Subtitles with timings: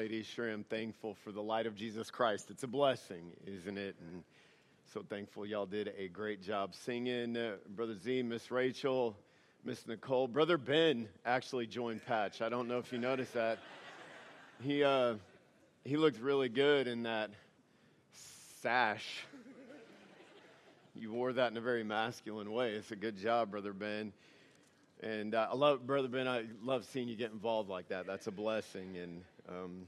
[0.00, 2.50] Ladies, sure am thankful for the light of Jesus Christ.
[2.50, 3.94] It's a blessing, isn't it?
[4.00, 4.24] And
[4.94, 7.36] so thankful y'all did a great job singing.
[7.36, 9.14] Uh, Brother Z, Miss Rachel,
[9.62, 10.26] Miss Nicole.
[10.26, 12.40] Brother Ben actually joined Patch.
[12.40, 13.58] I don't know if you noticed that.
[14.62, 15.16] He, uh,
[15.84, 17.28] he looked really good in that
[18.62, 19.26] sash.
[20.94, 22.70] You wore that in a very masculine way.
[22.70, 24.14] It's a good job, Brother Ben.
[25.02, 28.06] And uh, I love, Brother Ben, I love seeing you get involved like that.
[28.06, 28.96] That's a blessing.
[28.96, 29.86] And um,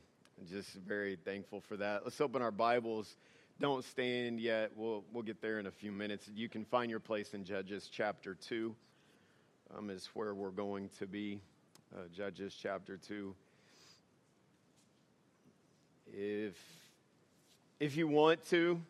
[0.50, 2.04] just very thankful for that.
[2.04, 3.16] Let's open our Bibles.
[3.60, 4.72] Don't stand yet.
[4.74, 6.28] We'll, we'll get there in a few minutes.
[6.34, 8.74] You can find your place in Judges chapter 2,
[9.76, 11.40] um, is where we're going to be.
[11.94, 13.34] Uh, Judges chapter 2.
[16.12, 16.54] If,
[17.78, 18.80] if you want to,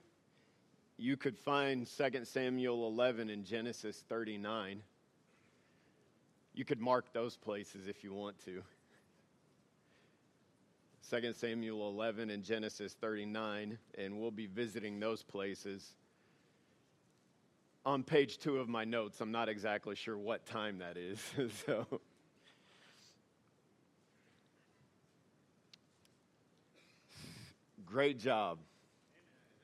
[0.96, 4.82] you could find 2 Samuel 11 and Genesis 39.
[6.54, 8.62] You could mark those places if you want to.
[11.10, 15.94] 2 Samuel 11 and Genesis 39, and we'll be visiting those places.
[17.84, 21.20] On page two of my notes, I'm not exactly sure what time that is.
[21.66, 21.86] so.
[27.84, 28.58] Great job,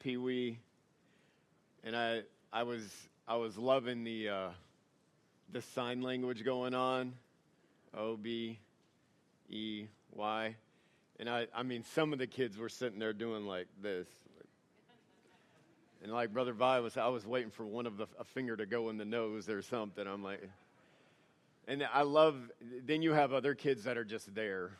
[0.00, 0.58] Pee Wee.
[1.84, 2.82] And I, I was,
[3.26, 4.48] I was loving the, uh,
[5.52, 7.14] the sign language going on.
[7.96, 8.58] O B
[9.48, 10.56] E Y.
[11.18, 14.06] And I, I mean, some of the kids were sitting there doing like this.
[16.02, 18.66] And like Brother Vi was, I was waiting for one of the, a finger to
[18.66, 20.06] go in the nose or something.
[20.06, 20.48] I'm like,
[21.66, 22.36] and I love,
[22.86, 24.70] then you have other kids that are just there.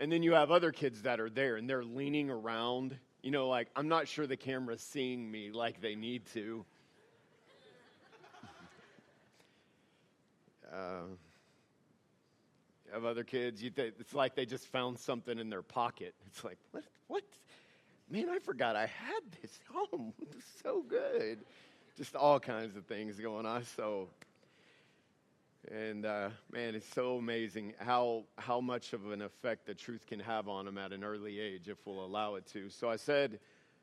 [0.00, 2.96] And then you have other kids that are there and they're leaning around.
[3.22, 6.64] You know, like, I'm not sure the camera's seeing me like they need to.
[10.74, 11.02] uh,
[12.92, 13.62] of other kids.
[13.62, 16.14] You th- it's like they just found something in their pocket.
[16.26, 16.84] It's like, what?
[17.08, 17.24] What?
[18.10, 20.12] Man, I forgot I had this home.
[20.22, 21.40] It's so good.
[21.96, 23.64] Just all kinds of things going on.
[23.76, 24.08] So,
[25.70, 30.20] and uh, man, it's so amazing how how much of an effect the truth can
[30.20, 32.70] have on them at an early age if we'll allow it to.
[32.70, 33.38] So I said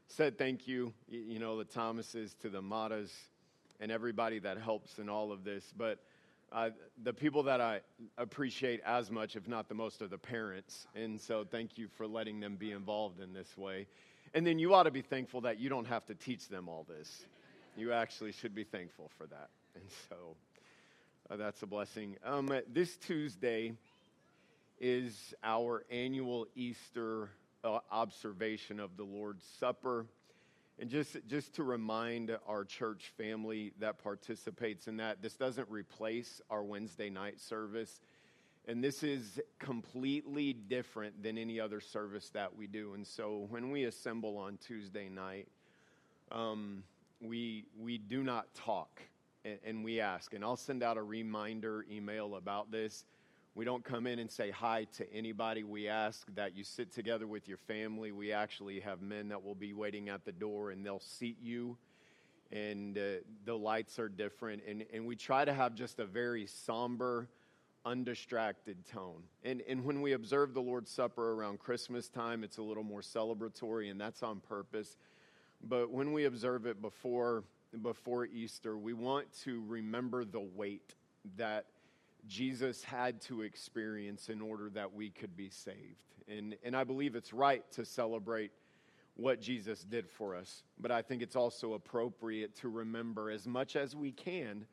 [0.08, 3.12] said thank you, you know, the Thomases to the Matas
[3.80, 6.00] and everybody that helps in all of this, but
[6.52, 6.70] uh,
[7.04, 7.82] the people that I
[8.18, 10.88] appreciate as much, if not the most, are the parents.
[10.96, 13.88] And so thank you for letting them be involved in this way.
[14.34, 16.86] And then you ought to be thankful that you don't have to teach them all
[16.88, 17.26] this.
[17.76, 19.50] You actually should be thankful for that.
[19.76, 20.16] And so
[21.30, 22.18] uh, that's a blessing.
[22.26, 23.74] Um, this Tuesday
[24.80, 27.30] is our annual Easter
[27.64, 30.06] uh, observation of the Lord's Supper.
[30.80, 36.40] And just, just to remind our church family that participates in that, this doesn't replace
[36.52, 38.00] our Wednesday night service.
[38.68, 42.94] And this is completely different than any other service that we do.
[42.94, 45.48] And so when we assemble on Tuesday night,
[46.32, 46.84] um,
[47.22, 49.02] we, we do not talk
[49.46, 50.34] and, and we ask.
[50.34, 53.06] And I'll send out a reminder email about this
[53.58, 55.64] we don't come in and say hi to anybody.
[55.64, 58.12] We ask that you sit together with your family.
[58.12, 61.76] We actually have men that will be waiting at the door and they'll seat you.
[62.52, 63.02] And uh,
[63.46, 64.62] the lights are different.
[64.68, 67.30] And, and we try to have just a very somber,
[67.84, 69.24] undistracted tone.
[69.44, 73.02] And, and when we observe the Lord's Supper around Christmas time, it's a little more
[73.02, 74.98] celebratory, and that's on purpose.
[75.64, 77.44] But when we observe it before,
[77.82, 80.94] before Easter, we want to remember the weight
[81.38, 81.66] that
[82.28, 86.04] Jesus had to experience in order that we could be saved.
[86.28, 88.52] And, and I believe it's right to celebrate
[89.16, 93.76] what Jesus did for us, but I think it's also appropriate to remember as much
[93.76, 94.68] as we can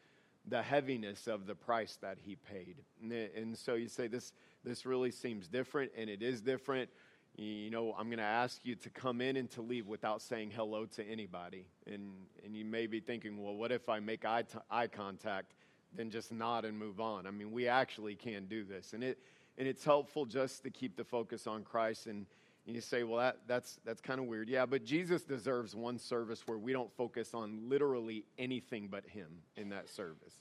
[0.46, 2.76] the heaviness of the price that he paid.
[3.00, 6.90] And, and so you say, this, this really seems different, and it is different.
[7.36, 10.50] You know, I'm going to ask you to come in and to leave without saying
[10.50, 11.66] hello to anybody.
[11.86, 12.12] And,
[12.44, 15.54] and you may be thinking, well, what if I make eye, t- eye contact?
[15.96, 17.26] Than just nod and move on.
[17.26, 18.92] I mean, we actually can do this.
[18.92, 19.18] And, it,
[19.58, 22.06] and it's helpful just to keep the focus on Christ.
[22.06, 22.26] And,
[22.66, 24.48] and you say, well, that, that's, that's kind of weird.
[24.48, 29.28] Yeah, but Jesus deserves one service where we don't focus on literally anything but Him
[29.56, 30.34] in that service.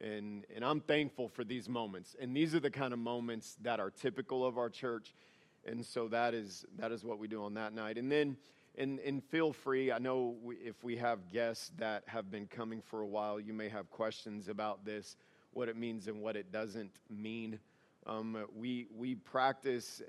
[0.00, 2.16] And, and I'm thankful for these moments.
[2.20, 5.14] And these are the kind of moments that are typical of our church.
[5.64, 7.96] And so that is, that is what we do on that night.
[7.96, 8.36] And then
[8.76, 9.92] and, and feel free.
[9.92, 13.52] I know we, if we have guests that have been coming for a while, you
[13.52, 15.16] may have questions about this,
[15.52, 17.58] what it means and what it doesn't mean.
[18.06, 20.02] Um, we, we practice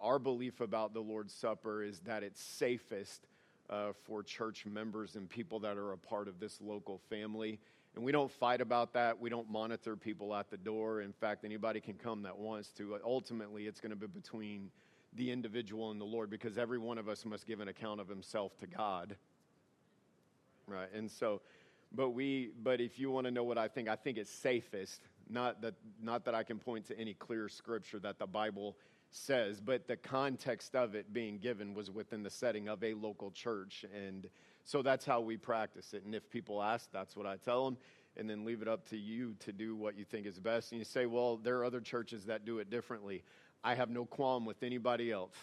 [0.00, 3.26] our belief about the Lord's Supper is that it's safest
[3.70, 7.58] uh, for church members and people that are a part of this local family.
[7.94, 9.18] And we don't fight about that.
[9.18, 11.00] We don't monitor people at the door.
[11.00, 12.98] In fact, anybody can come that wants to.
[13.04, 14.70] Ultimately, it's going to be between
[15.16, 18.08] the individual and the Lord because every one of us must give an account of
[18.08, 19.16] himself to God.
[20.68, 20.92] Right?
[20.94, 21.40] And so,
[21.92, 25.00] but we, but if you want to know what I think, I think it's safest,
[25.28, 28.76] not that, not that I can point to any clear scripture that the Bible
[29.10, 33.30] says, but the context of it being given was within the setting of a local
[33.30, 33.84] church.
[33.94, 34.28] And
[34.64, 36.04] so that's how we practice it.
[36.04, 37.78] And if people ask, that's what I tell them.
[38.18, 40.72] And then leave it up to you to do what you think is best.
[40.72, 43.22] And you say, well, there are other churches that do it differently.
[43.64, 45.36] I have no qualm with anybody else.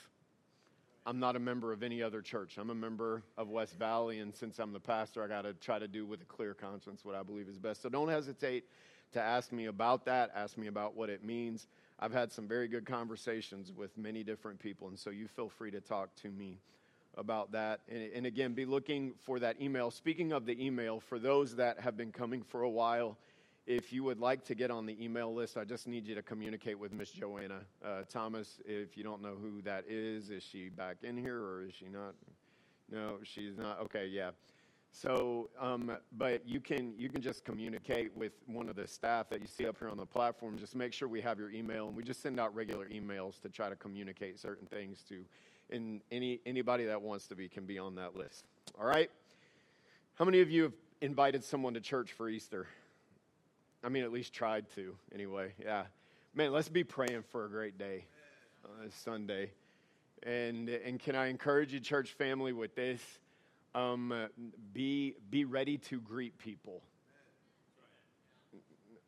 [1.05, 2.57] I'm not a member of any other church.
[2.57, 5.77] I'm a member of West Valley, and since I'm the pastor, I got to try
[5.77, 7.81] to do with a clear conscience what I believe is best.
[7.81, 8.63] So don't hesitate
[9.11, 10.31] to ask me about that.
[10.33, 11.67] Ask me about what it means.
[11.99, 15.71] I've had some very good conversations with many different people, and so you feel free
[15.71, 16.59] to talk to me
[17.17, 17.81] about that.
[17.89, 19.91] And, and again, be looking for that email.
[19.91, 23.17] Speaking of the email, for those that have been coming for a while,
[23.65, 26.21] if you would like to get on the email list, I just need you to
[26.21, 28.59] communicate with Miss Joanna uh, Thomas.
[28.65, 31.85] If you don't know who that is, is she back in here or is she
[31.85, 32.13] not?
[32.91, 33.79] No, she's not.
[33.81, 34.31] Okay, yeah.
[34.91, 39.41] So, um, but you can you can just communicate with one of the staff that
[39.41, 40.57] you see up here on the platform.
[40.57, 43.49] Just make sure we have your email, and we just send out regular emails to
[43.49, 45.23] try to communicate certain things to.
[45.71, 48.45] And any anybody that wants to be can be on that list.
[48.79, 49.09] All right.
[50.15, 52.67] How many of you have invited someone to church for Easter?
[53.83, 55.53] I mean, at least tried to, anyway.
[55.61, 55.83] Yeah.
[56.33, 58.05] Man, let's be praying for a great day
[58.65, 59.51] uh, Sunday.
[60.23, 63.01] And, and can I encourage you, church family, with this?
[63.75, 64.13] Um,
[64.73, 66.81] be, be ready to greet people.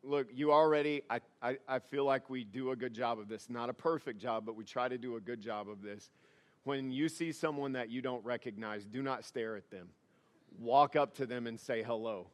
[0.04, 3.48] Look, you already, I, I, I feel like we do a good job of this.
[3.48, 6.10] Not a perfect job, but we try to do a good job of this.
[6.64, 9.88] When you see someone that you don't recognize, do not stare at them.
[10.58, 12.26] Walk up to them and say hello.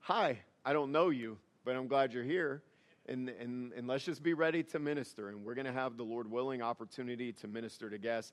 [0.00, 2.62] Hi, I don't know you, but I'm glad you're here.
[3.06, 5.30] And, and, and let's just be ready to minister.
[5.30, 8.32] And we're going to have the Lord willing opportunity to minister to guests.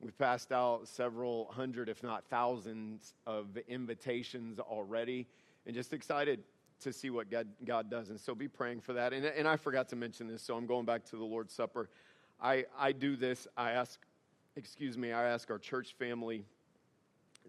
[0.00, 5.26] We've passed out several hundred, if not thousands, of invitations already,
[5.64, 6.40] and just excited
[6.80, 8.10] to see what God, God does.
[8.10, 9.12] And so be praying for that.
[9.12, 11.88] And, and I forgot to mention this, so I'm going back to the Lord's Supper.
[12.40, 13.46] I, I do this.
[13.56, 14.00] I ask,
[14.56, 16.44] excuse me, I ask our church family,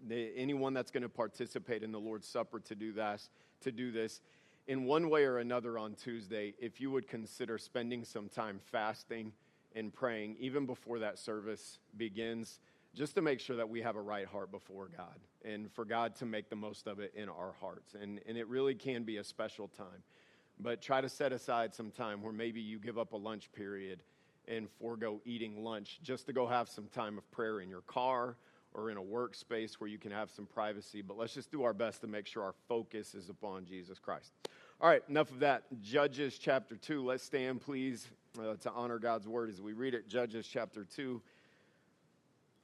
[0.06, 3.28] the, anyone that's going to participate in the Lord's Supper to do this,
[3.60, 4.22] to do this
[4.68, 9.32] in one way or another on Tuesday, if you would consider spending some time fasting
[9.74, 12.60] and praying, even before that service begins,
[12.94, 16.14] just to make sure that we have a right heart before God and for God
[16.16, 17.94] to make the most of it in our hearts.
[17.94, 20.02] And, and it really can be a special time.
[20.60, 24.02] But try to set aside some time where maybe you give up a lunch period
[24.46, 28.36] and forego eating lunch just to go have some time of prayer in your car
[28.74, 31.02] or in a workspace where you can have some privacy.
[31.02, 34.32] But let's just do our best to make sure our focus is upon Jesus Christ.
[34.80, 35.64] All right, enough of that.
[35.82, 37.04] Judges chapter 2.
[37.04, 38.06] Let's stand, please,
[38.38, 40.06] uh, to honor God's word as we read it.
[40.06, 41.20] Judges chapter 2,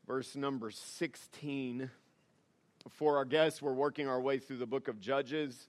[0.07, 1.91] verse number 16.
[2.91, 5.67] For our guests, we're working our way through the book of Judges.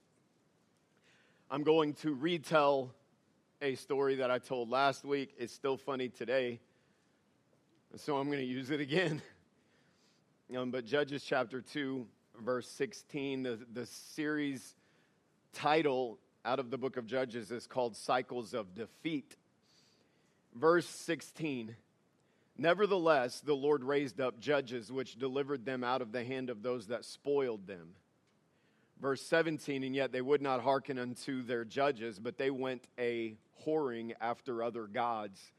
[1.50, 2.94] I'm going to retell
[3.60, 5.34] a story that I told last week.
[5.38, 6.60] It's still funny today,
[7.96, 9.20] so I'm going to use it again.
[10.56, 12.06] Um, but Judges chapter 2,
[12.44, 14.76] verse 16, the, the series
[15.52, 19.36] title out of the book of Judges is called Cycles of Defeat.
[20.54, 21.74] Verse 16
[22.56, 26.86] Nevertheless, the Lord raised up judges which delivered them out of the hand of those
[26.86, 27.88] that spoiled them.
[29.02, 33.36] Verse 17 And yet they would not hearken unto their judges, but they went a
[33.66, 35.52] whoring after other gods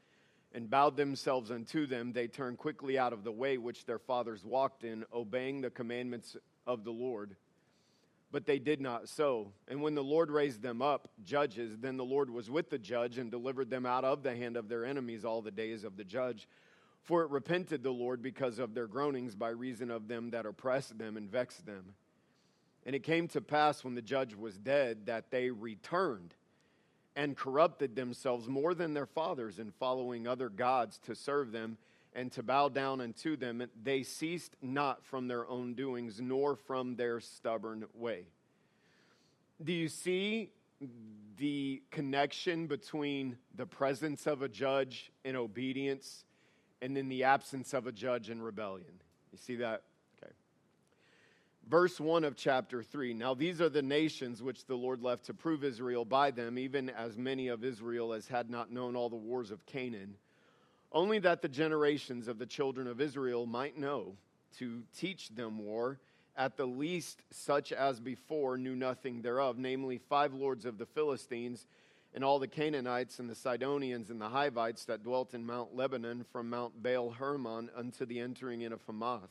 [0.52, 2.12] and bowed themselves unto them.
[2.14, 6.34] They turned quickly out of the way which their fathers walked in, obeying the commandments
[6.66, 7.36] of the Lord
[8.30, 9.52] but they did not so.
[9.68, 13.18] And when the Lord raised them up, judges, then the Lord was with the judge
[13.18, 16.04] and delivered them out of the hand of their enemies all the days of the
[16.04, 16.46] judge.
[17.02, 20.98] For it repented the Lord because of their groanings by reason of them that oppressed
[20.98, 21.94] them and vexed them.
[22.84, 26.34] And it came to pass when the judge was dead that they returned
[27.16, 31.78] and corrupted themselves more than their fathers in following other gods to serve them
[32.14, 36.96] and to bow down unto them, they ceased not from their own doings, nor from
[36.96, 38.24] their stubborn way.
[39.62, 40.50] Do you see
[41.36, 46.24] the connection between the presence of a judge in obedience
[46.80, 49.02] and then the absence of a judge in rebellion?
[49.32, 49.82] You see that?
[50.22, 50.32] Okay.
[51.68, 53.14] Verse 1 of chapter 3.
[53.14, 56.88] Now these are the nations which the Lord left to prove Israel by them, even
[56.90, 60.14] as many of Israel as had not known all the wars of Canaan
[60.92, 64.16] only that the generations of the children of Israel might know
[64.58, 66.00] to teach them war,
[66.36, 71.66] at the least such as before knew nothing thereof, namely five lords of the Philistines,
[72.14, 76.24] and all the Canaanites, and the Sidonians, and the Hivites that dwelt in Mount Lebanon,
[76.32, 79.30] from Mount Baal Hermon unto the entering in of Hamath.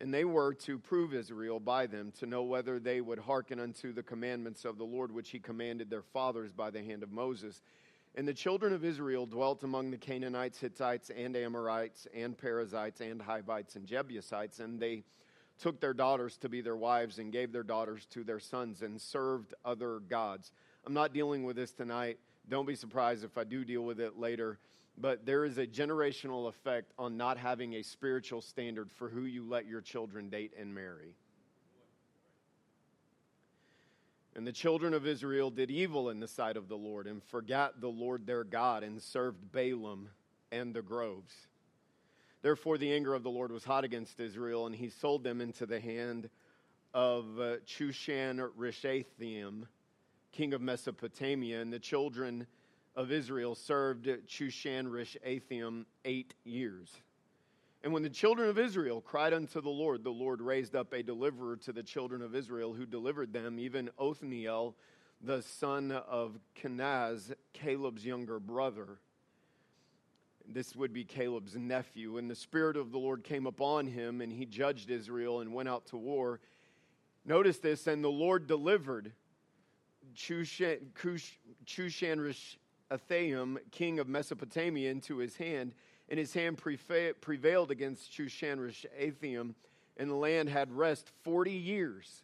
[0.00, 3.92] And they were to prove Israel by them, to know whether they would hearken unto
[3.92, 7.62] the commandments of the Lord, which he commanded their fathers by the hand of Moses.
[8.14, 13.22] And the children of Israel dwelt among the Canaanites, Hittites, and Amorites, and Perizzites, and
[13.22, 15.04] Hivites, and Jebusites, and they
[15.58, 19.00] took their daughters to be their wives, and gave their daughters to their sons, and
[19.00, 20.52] served other gods.
[20.86, 22.18] I'm not dealing with this tonight.
[22.48, 24.58] Don't be surprised if I do deal with it later
[25.00, 29.44] but there is a generational effect on not having a spiritual standard for who you
[29.44, 31.14] let your children date and marry.
[34.38, 37.80] And the children of Israel did evil in the sight of the Lord and forgot
[37.80, 40.04] the Lord their God and served Baalim
[40.52, 41.34] and the groves.
[42.40, 45.66] Therefore, the anger of the Lord was hot against Israel, and he sold them into
[45.66, 46.30] the hand
[46.94, 49.66] of uh, Chushan Rishathaim,
[50.30, 52.46] king of Mesopotamia, and the children
[52.94, 56.88] of Israel served Chushan Rishathaim eight years.
[57.82, 61.02] And when the children of Israel cried unto the Lord, the Lord raised up a
[61.02, 64.74] deliverer to the children of Israel who delivered them, even Othniel,
[65.20, 68.98] the son of Kenaz, Caleb's younger brother.
[70.46, 72.18] This would be Caleb's nephew.
[72.18, 75.68] And the Spirit of the Lord came upon him, and he judged Israel and went
[75.68, 76.40] out to war.
[77.24, 79.12] Notice this, and the Lord delivered
[80.16, 80.78] Chushan,
[81.66, 82.56] Chushan
[82.90, 85.74] Athaim, king of Mesopotamia, into his hand,
[86.08, 89.54] and his hand prevailed against Chushan Rishathaim,
[89.96, 92.22] and the land had rest 40 years.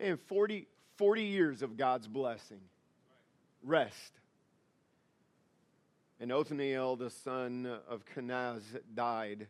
[0.00, 0.66] Man, 40,
[0.96, 2.60] 40 years of God's blessing.
[3.64, 4.12] Rest.
[6.20, 8.62] And Othniel, the son of Kenaz,
[8.94, 9.48] died.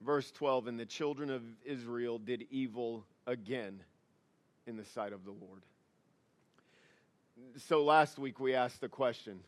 [0.00, 3.80] Verse 12 And the children of Israel did evil again
[4.66, 5.62] in the sight of the Lord
[7.56, 9.40] so last week we asked the question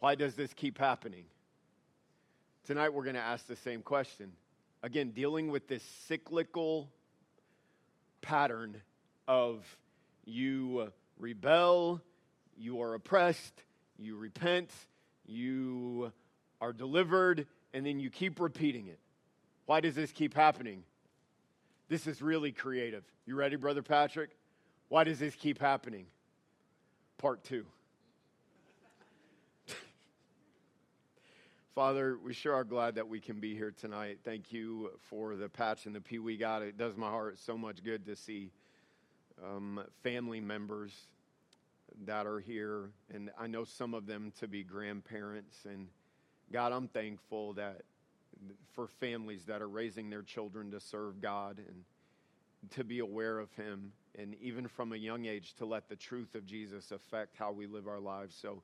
[0.00, 1.24] why does this keep happening?
[2.64, 4.32] Tonight we're going to ask the same question.
[4.82, 6.90] Again, dealing with this cyclical
[8.20, 8.80] pattern
[9.26, 9.64] of
[10.24, 12.00] you rebel,
[12.56, 13.62] you are oppressed,
[13.98, 14.70] you repent,
[15.26, 16.12] you
[16.60, 18.98] are delivered, and then you keep repeating it.
[19.66, 20.84] Why does this keep happening?
[21.88, 23.04] This is really creative.
[23.26, 24.30] You ready, Brother Patrick?
[24.88, 26.06] Why does this keep happening?
[27.24, 27.64] part two.
[31.74, 34.20] Father, we sure are glad that we can be here tonight.
[34.24, 36.62] Thank you for the patch and the Pee Wee got.
[36.62, 38.52] It does my heart so much good to see
[39.44, 40.92] um, family members
[42.06, 45.64] that are here, and I know some of them to be grandparents.
[45.64, 45.88] And
[46.52, 47.80] God, I'm thankful that
[48.74, 53.52] for families that are raising their children to serve God and to be aware of
[53.54, 57.50] Him and even from a young age to let the truth of Jesus affect how
[57.50, 58.36] we live our lives.
[58.40, 58.62] So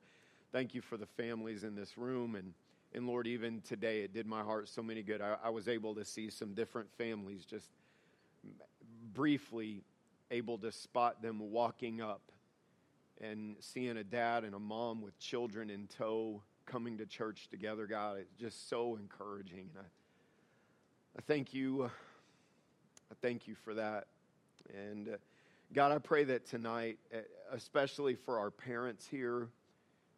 [0.52, 2.36] thank you for the families in this room.
[2.36, 2.54] And,
[2.94, 5.20] and Lord, even today, it did my heart so many good.
[5.20, 7.70] I, I was able to see some different families just
[9.14, 9.84] briefly
[10.30, 12.22] able to spot them walking up
[13.20, 17.86] and seeing a dad and a mom with children in tow coming to church together.
[17.86, 19.70] God, it's just so encouraging.
[19.74, 21.84] And I, I thank you.
[21.84, 24.06] I thank you for that.
[24.74, 25.16] And uh,
[25.72, 26.98] God, I pray that tonight,
[27.52, 29.48] especially for our parents here,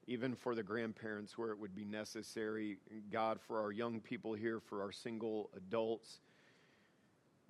[0.07, 2.79] even for the grandparents where it would be necessary,
[3.11, 6.21] God, for our young people here, for our single adults,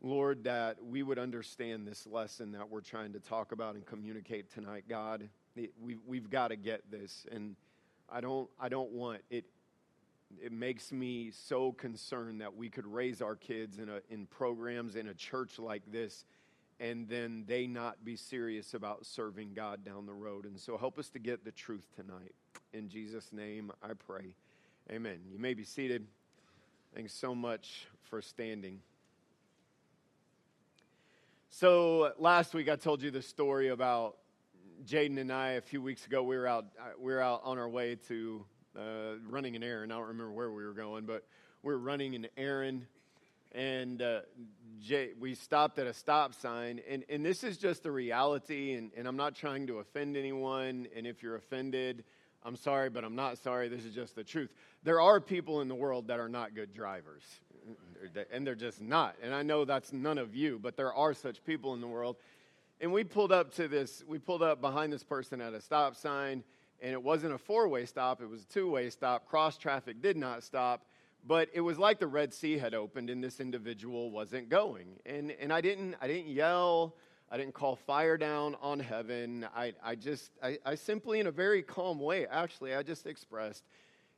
[0.03, 4.51] Lord, that we would understand this lesson that we're trying to talk about and communicate
[4.53, 5.29] tonight, God.
[5.81, 7.57] We, we've got to get this, and
[8.09, 9.45] I don't, I don't want it.
[10.43, 14.97] It makes me so concerned that we could raise our kids in a, in programs
[14.97, 16.25] in a church like this
[16.83, 20.47] and then they not be serious about serving God down the road.
[20.47, 22.35] And so help us to get the truth tonight.
[22.73, 24.35] In Jesus' name, I pray.
[24.91, 25.19] Amen.
[25.31, 26.07] You may be seated.
[26.95, 28.81] Thanks so much for standing.
[31.51, 34.17] So last week I told you the story about
[34.87, 35.51] Jaden and I.
[35.51, 36.65] A few weeks ago, we were out.
[36.81, 38.43] Uh, we were out on our way to
[38.75, 38.81] uh,
[39.29, 39.93] running an errand.
[39.93, 41.27] I don't remember where we were going, but
[41.63, 42.87] we were running an errand
[43.55, 44.21] and uh,
[44.81, 46.81] Jay, we stopped at a stop sign.
[46.89, 50.89] And, and this is just the reality, and, and I'm not trying to offend anyone.
[50.97, 52.05] And if you're offended,
[52.45, 53.69] I'm sorry, but I'm not sorry.
[53.69, 54.51] This is just the truth.
[54.83, 57.23] There are people in the world that are not good drivers,
[58.33, 59.17] and they're just not.
[59.23, 62.17] And I know that's none of you, but there are such people in the world.
[62.81, 65.95] And we pulled up to this, we pulled up behind this person at a stop
[65.95, 66.43] sign,
[66.81, 69.27] and it wasn't a four way stop, it was a two way stop.
[69.27, 70.85] Cross traffic did not stop
[71.27, 74.99] but it was like the Red Sea had opened and this individual wasn't going.
[75.07, 76.97] And, and I, didn't, I didn't yell,
[77.33, 79.47] I didn't call fire down on heaven.
[79.57, 83.65] I, I just, I, I simply, in a very calm way, actually, I just expressed,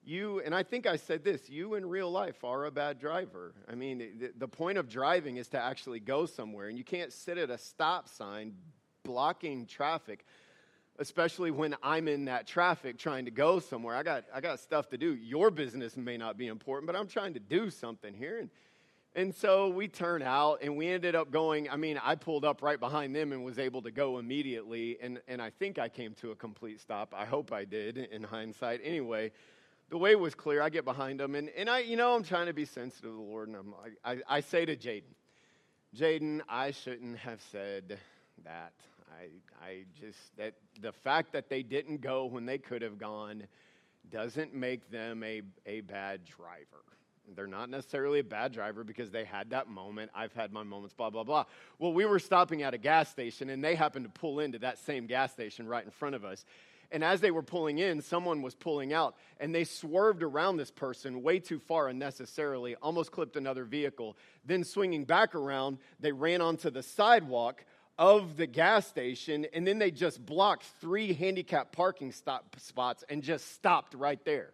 [0.04, 3.54] you, and I think I said this, you in real life are a bad driver.
[3.70, 7.12] I mean, the, the point of driving is to actually go somewhere, and you can't
[7.12, 8.54] sit at a stop sign
[9.04, 10.24] blocking traffic
[11.00, 13.96] especially when I'm in that traffic trying to go somewhere.
[13.96, 15.16] I got, I got stuff to do.
[15.16, 18.38] Your business may not be important, but I'm trying to do something here.
[18.38, 18.48] And,
[19.16, 21.70] and so we turn out and we ended up going.
[21.70, 24.98] I mean, I pulled up right behind them and was able to go immediately.
[25.00, 27.14] And, and I think I came to a complete stop.
[27.16, 28.80] I hope I did in hindsight.
[28.82, 29.30] Anyway,
[29.88, 30.60] the way was clear.
[30.60, 33.16] I get behind them and, and I, you know, I'm trying to be sensitive to
[33.16, 33.48] the Lord.
[33.48, 35.02] And I'm, I, I say to Jaden,
[35.96, 37.98] Jaden, I shouldn't have said
[38.44, 38.72] that.
[39.16, 43.44] I, I just, that the fact that they didn't go when they could have gone
[44.10, 46.82] doesn't make them a, a bad driver.
[47.34, 50.10] They're not necessarily a bad driver because they had that moment.
[50.14, 51.44] I've had my moments, blah, blah, blah.
[51.78, 54.78] Well, we were stopping at a gas station and they happened to pull into that
[54.78, 56.44] same gas station right in front of us.
[56.92, 60.70] And as they were pulling in, someone was pulling out, and they swerved around this
[60.70, 64.16] person way too far unnecessarily, almost clipped another vehicle.
[64.44, 67.64] Then, swinging back around, they ran onto the sidewalk,
[67.98, 73.22] of the gas station, and then they just blocked three handicap parking stop spots and
[73.22, 74.50] just stopped right there.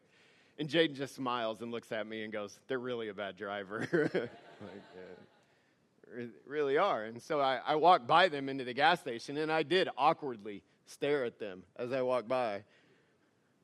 [0.60, 3.88] And Jaden just smiles and looks at me and goes, They're really a bad driver.
[4.12, 4.82] like,
[6.14, 7.04] uh, really are.
[7.04, 7.76] And so I, I
[8.06, 12.02] by them into the gas station, and I did awkwardly stare at them as I
[12.02, 12.62] walked by.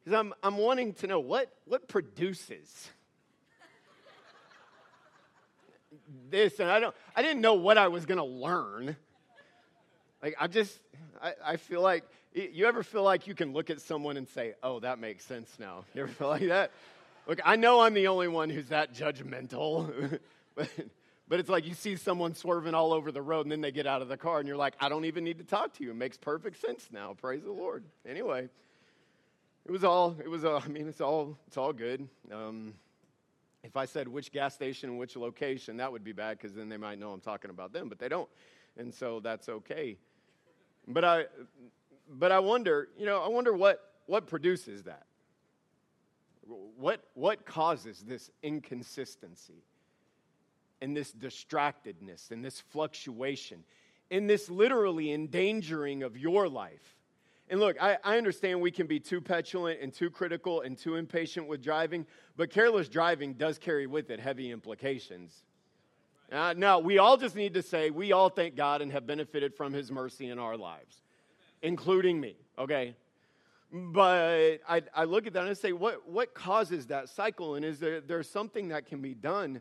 [0.02, 2.88] Because I'm, I'm wanting to know what, what produces
[6.30, 6.60] this.
[6.60, 8.96] And I, don't, I didn't know what I was going to learn.
[10.22, 10.78] Like, I just,
[11.22, 12.04] I, I feel like,
[12.36, 15.50] you ever feel like you can look at someone and say, oh, that makes sense
[15.58, 15.84] now?
[15.94, 16.70] You ever feel like that?
[17.26, 20.20] Look, I know I'm the only one who's that judgmental,
[20.54, 20.68] but,
[21.28, 23.86] but it's like you see someone swerving all over the road and then they get
[23.86, 25.90] out of the car and you're like, I don't even need to talk to you.
[25.90, 27.16] It makes perfect sense now.
[27.20, 27.84] Praise the Lord.
[28.06, 28.48] Anyway,
[29.64, 32.06] it was all, it was, uh, I mean, it's all, it's all good.
[32.30, 32.74] Um,
[33.64, 36.68] if I said which gas station and which location, that would be bad because then
[36.68, 38.28] they might know I'm talking about them, but they don't.
[38.76, 39.96] And so that's okay.
[40.86, 41.24] But I,
[42.08, 45.06] but I wonder, you know, I wonder what, what produces that?
[46.76, 49.64] What, what causes this inconsistency
[50.80, 53.64] and this distractedness and this fluctuation
[54.10, 56.96] and this literally endangering of your life?
[57.48, 60.96] And look, I, I, understand we can be too petulant and too critical and too
[60.96, 62.04] impatient with driving,
[62.36, 65.44] but careless driving does carry with it heavy implications.
[66.30, 69.54] Uh, no, we all just need to say we all thank God and have benefited
[69.54, 71.02] from His mercy in our lives,
[71.62, 72.94] including me, okay?
[73.72, 77.56] But I, I look at that and I say, what, what causes that cycle?
[77.56, 79.60] And is there there's something that can be done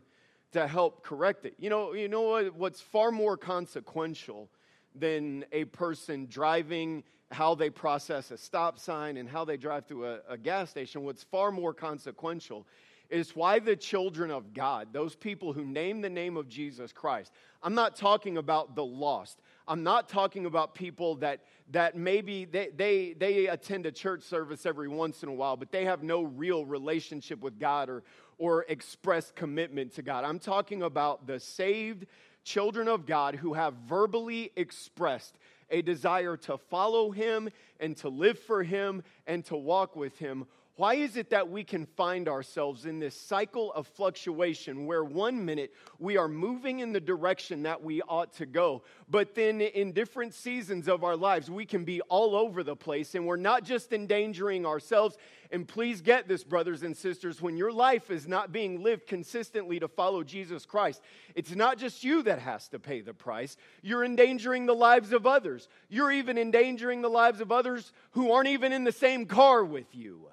[0.52, 1.54] to help correct it?
[1.58, 4.48] You know, you know what, what's far more consequential
[4.94, 10.06] than a person driving how they process a stop sign and how they drive through
[10.06, 11.02] a, a gas station.
[11.02, 12.66] What's far more consequential
[13.10, 17.32] is why the children of God, those people who name the name of Jesus Christ,
[17.62, 19.40] I'm not talking about the lost.
[19.68, 21.40] I'm not talking about people that,
[21.72, 25.72] that maybe they, they, they attend a church service every once in a while, but
[25.72, 28.04] they have no real relationship with God or,
[28.38, 30.24] or express commitment to God.
[30.24, 32.06] I'm talking about the saved
[32.44, 35.36] children of God who have verbally expressed
[35.68, 37.50] a desire to follow Him
[37.80, 41.64] and to live for Him and to walk with Him why is it that we
[41.64, 46.92] can find ourselves in this cycle of fluctuation where one minute we are moving in
[46.92, 51.50] the direction that we ought to go, but then in different seasons of our lives
[51.50, 55.16] we can be all over the place and we're not just endangering ourselves?
[55.50, 59.80] And please get this, brothers and sisters, when your life is not being lived consistently
[59.80, 61.00] to follow Jesus Christ,
[61.34, 63.56] it's not just you that has to pay the price.
[63.80, 65.68] You're endangering the lives of others.
[65.88, 69.94] You're even endangering the lives of others who aren't even in the same car with
[69.94, 70.28] you.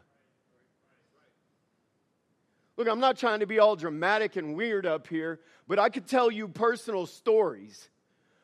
[2.83, 6.05] Look, I'm not trying to be all dramatic and weird up here, but I could
[6.05, 7.87] tell you personal stories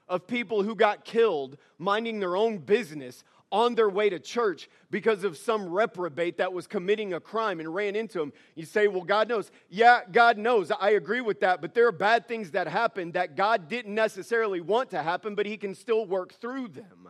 [0.07, 5.25] of people who got killed minding their own business on their way to church because
[5.25, 8.31] of some reprobate that was committing a crime and ran into them.
[8.55, 9.51] You say, well, God knows.
[9.67, 10.71] Yeah, God knows.
[10.71, 11.59] I agree with that.
[11.59, 15.47] But there are bad things that happen that God didn't necessarily want to happen, but
[15.47, 17.09] He can still work through them.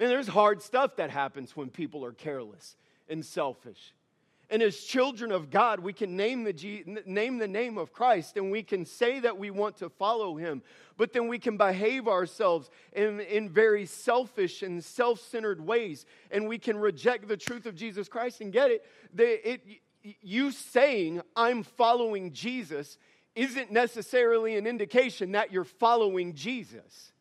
[0.00, 2.74] And there's hard stuff that happens when people are careless
[3.08, 3.92] and selfish.
[4.48, 8.50] And as children of God, we can name the, name the name of Christ and
[8.50, 10.62] we can say that we want to follow him,
[10.96, 16.46] but then we can behave ourselves in, in very selfish and self centered ways and
[16.46, 18.84] we can reject the truth of Jesus Christ and get it.
[19.18, 19.62] it
[20.22, 22.98] you saying, I'm following Jesus,
[23.34, 27.12] isn't necessarily an indication that you're following Jesus.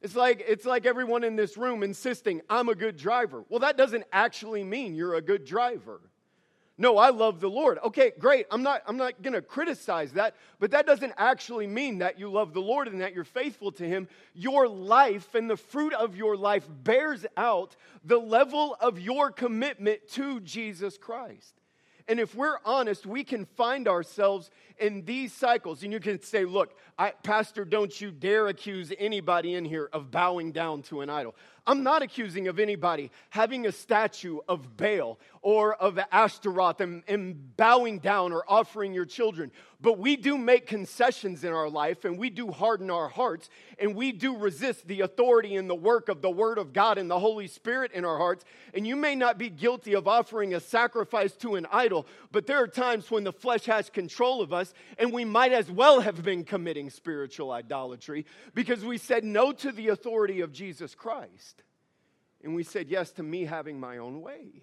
[0.00, 3.44] It's like, it's like everyone in this room insisting, I'm a good driver.
[3.48, 6.00] Well, that doesn't actually mean you're a good driver.
[6.80, 7.80] No, I love the Lord.
[7.84, 8.46] Okay, great.
[8.52, 12.30] I'm not, I'm not going to criticize that, but that doesn't actually mean that you
[12.30, 14.06] love the Lord and that you're faithful to Him.
[14.32, 20.06] Your life and the fruit of your life bears out the level of your commitment
[20.10, 21.57] to Jesus Christ.
[22.08, 25.82] And if we're honest, we can find ourselves in these cycles.
[25.82, 30.10] And you can say, look, I, Pastor, don't you dare accuse anybody in here of
[30.10, 31.34] bowing down to an idol.
[31.66, 37.56] I'm not accusing of anybody having a statue of Baal or of Ashtaroth and, and,
[37.56, 39.50] bowing down or offering your children.
[39.80, 43.94] But we do make concessions in our life and we do harden our hearts and
[43.94, 47.18] we do resist the authority and the work of the Word of God and the
[47.18, 48.44] Holy Spirit in our hearts.
[48.74, 52.62] And you may not be guilty of offering a sacrifice to an idol, but there
[52.62, 56.22] are times when the flesh has control of us and we might as well have
[56.22, 58.24] been committing spiritual idolatry
[58.54, 61.62] because we said no to the authority of Jesus Christ.
[62.42, 64.62] And we said yes to me having my own way.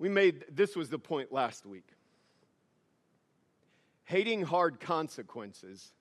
[0.00, 1.86] We made this was the point last week.
[4.04, 5.92] Hating hard consequences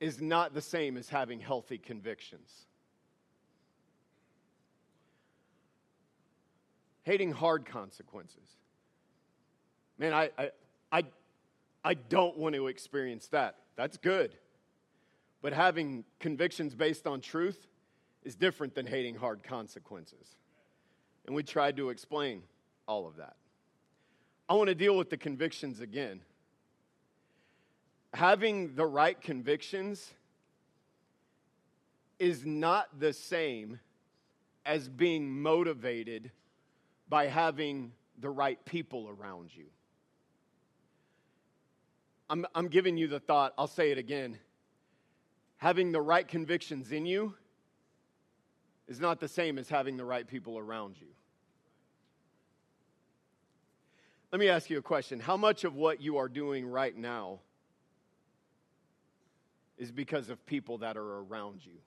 [0.00, 2.50] is not the same as having healthy convictions.
[7.02, 8.48] Hating hard consequences.
[9.98, 10.50] Man, I, I,
[10.90, 11.02] I,
[11.84, 13.56] I don't want to experience that.
[13.76, 14.34] That's good.
[15.42, 17.66] But having convictions based on truth
[18.22, 20.34] is different than hating hard consequences.
[21.26, 22.42] And we tried to explain
[22.90, 23.36] all of that.
[24.48, 26.22] I want to deal with the convictions again.
[28.12, 30.10] Having the right convictions
[32.18, 33.78] is not the same
[34.66, 36.32] as being motivated
[37.08, 39.66] by having the right people around you.
[42.28, 44.36] I'm, I'm giving you the thought, I'll say it again
[45.58, 47.34] having the right convictions in you
[48.88, 51.06] is not the same as having the right people around you.
[54.32, 55.20] Let me ask you a question.
[55.20, 57.40] How much of what you are doing right now
[59.76, 61.78] is because of people that are around you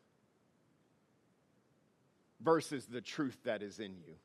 [2.41, 4.15] versus the truth that is in you?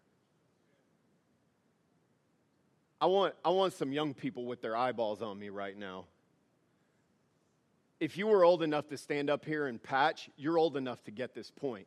[3.01, 6.07] I want, I want some young people with their eyeballs on me right now
[8.01, 11.11] if you were old enough to stand up here and patch, you're old enough to
[11.11, 11.87] get this point.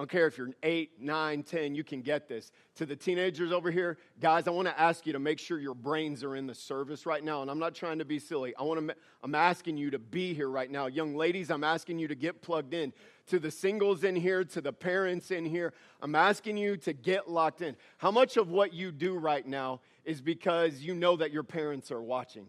[0.00, 2.52] I don't care if you're eight, nine, ten, you can get this.
[2.76, 5.74] To the teenagers over here, guys, I want to ask you to make sure your
[5.74, 7.42] brains are in the service right now.
[7.42, 8.54] And I'm not trying to be silly.
[8.56, 10.86] I want to, I'm asking you to be here right now.
[10.86, 12.94] Young ladies, I'm asking you to get plugged in.
[13.26, 17.30] To the singles in here, to the parents in here, I'm asking you to get
[17.30, 17.76] locked in.
[17.98, 21.90] How much of what you do right now is because you know that your parents
[21.90, 22.46] are watching?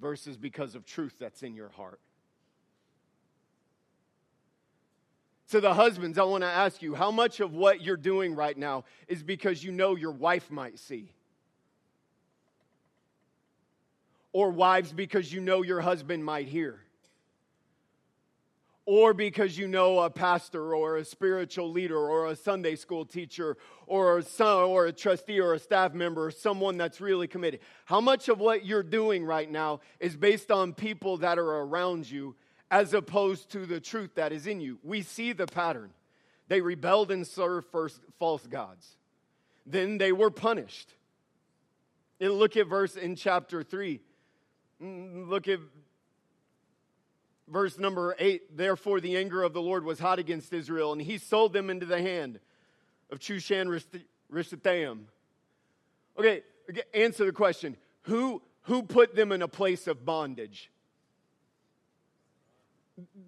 [0.00, 2.00] versus because of truth that's in your heart.
[5.50, 8.56] To the husbands, I want to ask you how much of what you're doing right
[8.56, 11.12] now is because you know your wife might see?
[14.32, 16.80] Or wives, because you know your husband might hear?
[18.86, 23.56] or because you know a pastor or a spiritual leader or a Sunday school teacher
[23.86, 27.60] or a, son, or a trustee or a staff member or someone that's really committed.
[27.86, 32.10] How much of what you're doing right now is based on people that are around
[32.10, 32.34] you
[32.70, 34.78] as opposed to the truth that is in you?
[34.82, 35.90] We see the pattern.
[36.48, 38.96] They rebelled and served first false gods.
[39.66, 40.92] Then they were punished.
[42.20, 44.00] And look at verse in chapter 3.
[44.82, 45.60] Mm, look at
[47.48, 51.18] Verse number eight Therefore, the anger of the Lord was hot against Israel, and he
[51.18, 52.40] sold them into the hand
[53.10, 53.82] of Chushan
[54.32, 55.00] Rishathaim.
[56.18, 56.42] Okay,
[56.94, 60.70] answer the question who, who put them in a place of bondage?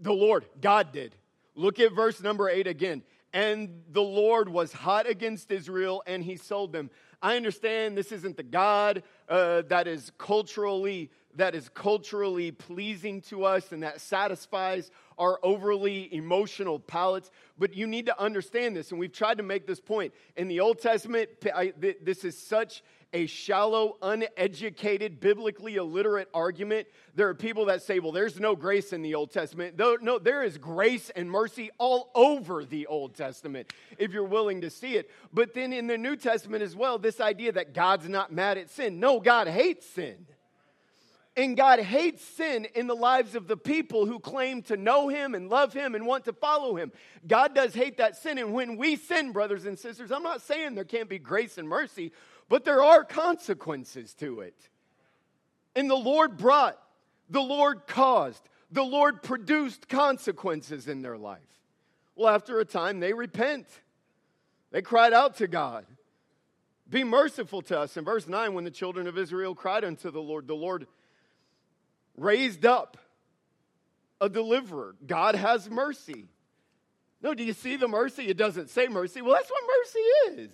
[0.01, 1.17] The Lord, God did.
[1.55, 3.03] Look at verse number eight again.
[3.33, 6.91] And the Lord was hot against Israel, and he sold them.
[7.21, 13.45] I understand this isn't the God uh, that is culturally that is culturally pleasing to
[13.45, 17.31] us and that satisfies our overly emotional palates.
[17.59, 20.13] But you need to understand this, and we've tried to make this point.
[20.37, 26.87] In the Old Testament, I, this is such a shallow, uneducated, biblically illiterate argument.
[27.15, 29.79] There are people that say, well, there's no grace in the Old Testament.
[29.79, 34.71] No, there is grace and mercy all over the Old Testament, if you're willing to
[34.71, 35.11] see it.
[35.33, 38.71] But then in the New Testament as well, this idea that God's not mad at
[38.71, 39.01] sin.
[39.01, 40.27] No, God hates sin.
[41.37, 45.35] And God hates sin in the lives of the people who claim to know Him
[45.35, 46.93] and love Him and want to follow Him.
[47.27, 48.39] God does hate that sin.
[48.39, 51.69] And when we sin, brothers and sisters, I'm not saying there can't be grace and
[51.69, 52.13] mercy,
[52.49, 54.57] but there are consequences to it.
[55.75, 56.81] And the Lord brought,
[57.29, 61.41] the Lord caused, the Lord produced consequences in their life.
[62.15, 63.67] Well, after a time, they repent.
[64.71, 65.85] They cried out to God.
[66.89, 67.97] Be merciful to us.
[67.99, 70.87] In verse 9, when the children of Israel cried unto the Lord, the Lord
[72.17, 72.97] raised up
[74.21, 74.95] a deliverer.
[75.07, 76.27] God has mercy.
[77.23, 78.29] No, do you see the mercy?
[78.29, 79.23] It doesn't say mercy.
[79.23, 80.51] Well, that's what mercy is.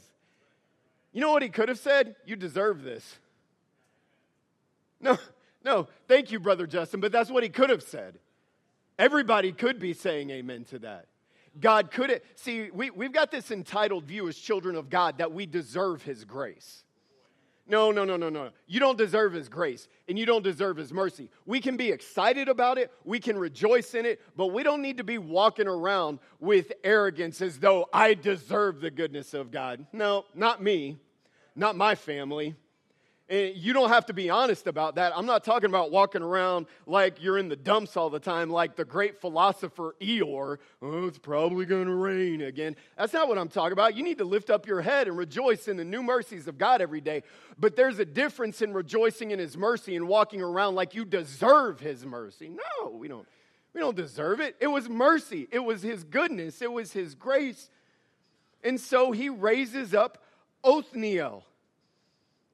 [1.12, 2.16] You know what he could have said?
[2.24, 3.18] You deserve this.
[5.00, 5.18] No,
[5.64, 8.18] no, thank you, Brother Justin, but that's what he could have said.
[8.98, 11.06] Everybody could be saying amen to that.
[11.60, 15.32] God could have, see, we, we've got this entitled view as children of God that
[15.32, 16.84] we deserve his grace.
[17.66, 18.50] No, no, no, no, no.
[18.66, 21.30] You don't deserve His grace and you don't deserve His mercy.
[21.46, 24.98] We can be excited about it, we can rejoice in it, but we don't need
[24.98, 29.86] to be walking around with arrogance as though I deserve the goodness of God.
[29.92, 30.98] No, not me,
[31.54, 32.56] not my family.
[33.32, 35.14] And you don't have to be honest about that.
[35.16, 38.76] I'm not talking about walking around like you're in the dumps all the time, like
[38.76, 40.58] the great philosopher Eeyore.
[40.82, 42.76] Oh, it's probably going to rain again.
[42.98, 43.96] That's not what I'm talking about.
[43.96, 46.82] You need to lift up your head and rejoice in the new mercies of God
[46.82, 47.22] every day.
[47.58, 51.80] But there's a difference in rejoicing in His mercy and walking around like you deserve
[51.80, 52.50] His mercy.
[52.50, 53.26] No, we don't.
[53.72, 54.56] We don't deserve it.
[54.60, 57.70] It was mercy, it was His goodness, it was His grace.
[58.62, 60.22] And so He raises up
[60.62, 61.46] Othniel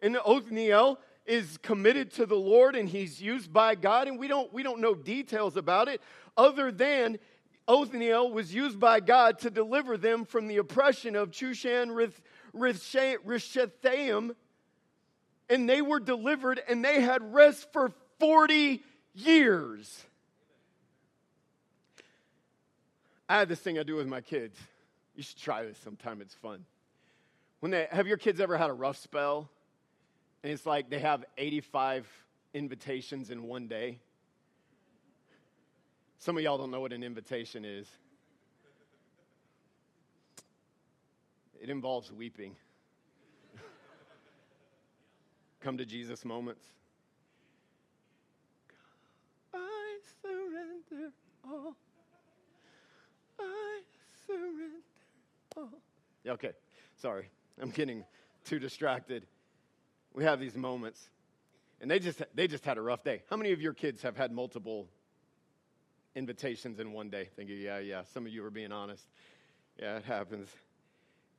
[0.01, 4.53] and Othniel is committed to the Lord and he's used by God, and we don't,
[4.53, 6.01] we don't know details about it
[6.37, 7.19] other than
[7.69, 12.11] Othniel was used by God to deliver them from the oppression of Chushan
[12.57, 14.35] Rishathaim,
[15.51, 18.83] and they were delivered and they had rest for 40
[19.15, 20.05] years.
[23.29, 24.59] I had this thing I do with my kids.
[25.15, 26.65] You should try this sometime, it's fun.
[27.61, 29.51] When they, have your kids ever had a rough spell?
[30.43, 32.07] And it's like they have 85
[32.55, 33.99] invitations in one day.
[36.19, 37.87] Some of y'all don't know what an invitation is.
[41.61, 42.55] It involves weeping.
[45.61, 46.65] Come to Jesus moments.
[49.53, 51.13] I surrender
[51.45, 51.75] all.
[53.41, 53.81] I
[54.27, 54.77] surrender
[55.57, 55.69] all.
[56.25, 56.53] Yeah, okay.
[56.97, 57.29] Sorry.
[57.61, 58.05] I'm getting
[58.45, 59.27] too distracted
[60.19, 61.11] we have these moments
[61.81, 63.23] and they just they just had a rough day.
[63.31, 64.89] How many of your kids have had multiple
[66.17, 67.29] invitations in one day?
[67.37, 68.03] Thinking yeah yeah.
[68.03, 69.05] Some of you are being honest.
[69.81, 70.49] Yeah it happens.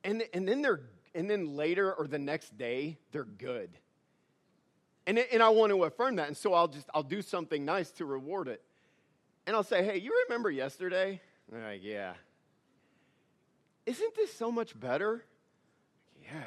[0.02, 0.80] And and then they're
[1.14, 3.68] and then later or the next day they're good.
[5.06, 7.90] And, and i want to affirm that and so i'll just i'll do something nice
[7.92, 8.62] to reward it.
[9.46, 11.20] And i'll say hey you remember yesterday?
[11.52, 12.14] And they're like yeah.
[13.84, 15.22] Isn't this so much better?
[16.22, 16.44] Yeah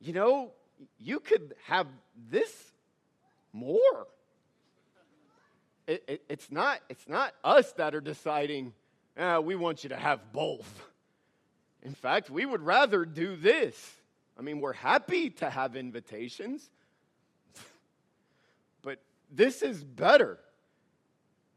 [0.00, 0.50] you know,
[0.98, 1.86] you could have
[2.30, 2.52] this
[3.52, 4.06] more.
[5.86, 8.72] It, it, it's, not, it's not us that are deciding,
[9.18, 10.88] ah, we want you to have both.
[11.82, 13.96] In fact, we would rather do this.
[14.38, 16.70] I mean, we're happy to have invitations,
[18.82, 18.98] but
[19.30, 20.38] this is better.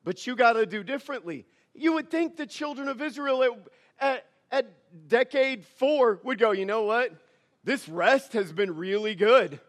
[0.04, 1.46] But you got to do differently.
[1.74, 3.52] You would think the children of Israel at,
[4.00, 7.14] at, at decade four would go, you know what?
[7.64, 9.60] This rest has been really good.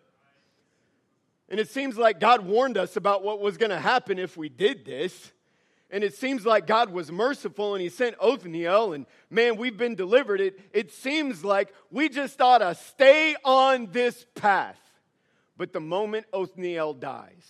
[1.49, 4.49] And it seems like God warned us about what was going to happen if we
[4.49, 5.33] did this.
[5.91, 9.95] And it seems like God was merciful and He sent Othniel, and man, we've been
[9.95, 10.41] delivered.
[10.41, 14.81] It, it seems like we just ought to stay on this path.
[15.57, 17.47] But the moment Othniel dies,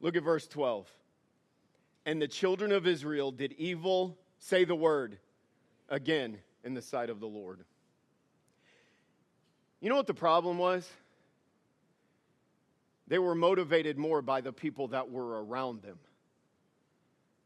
[0.00, 0.88] look at verse 12.
[2.06, 5.18] And the children of Israel did evil, say the word,
[5.88, 7.64] again in the sight of the Lord.
[9.82, 10.88] You know what the problem was?
[13.08, 15.98] They were motivated more by the people that were around them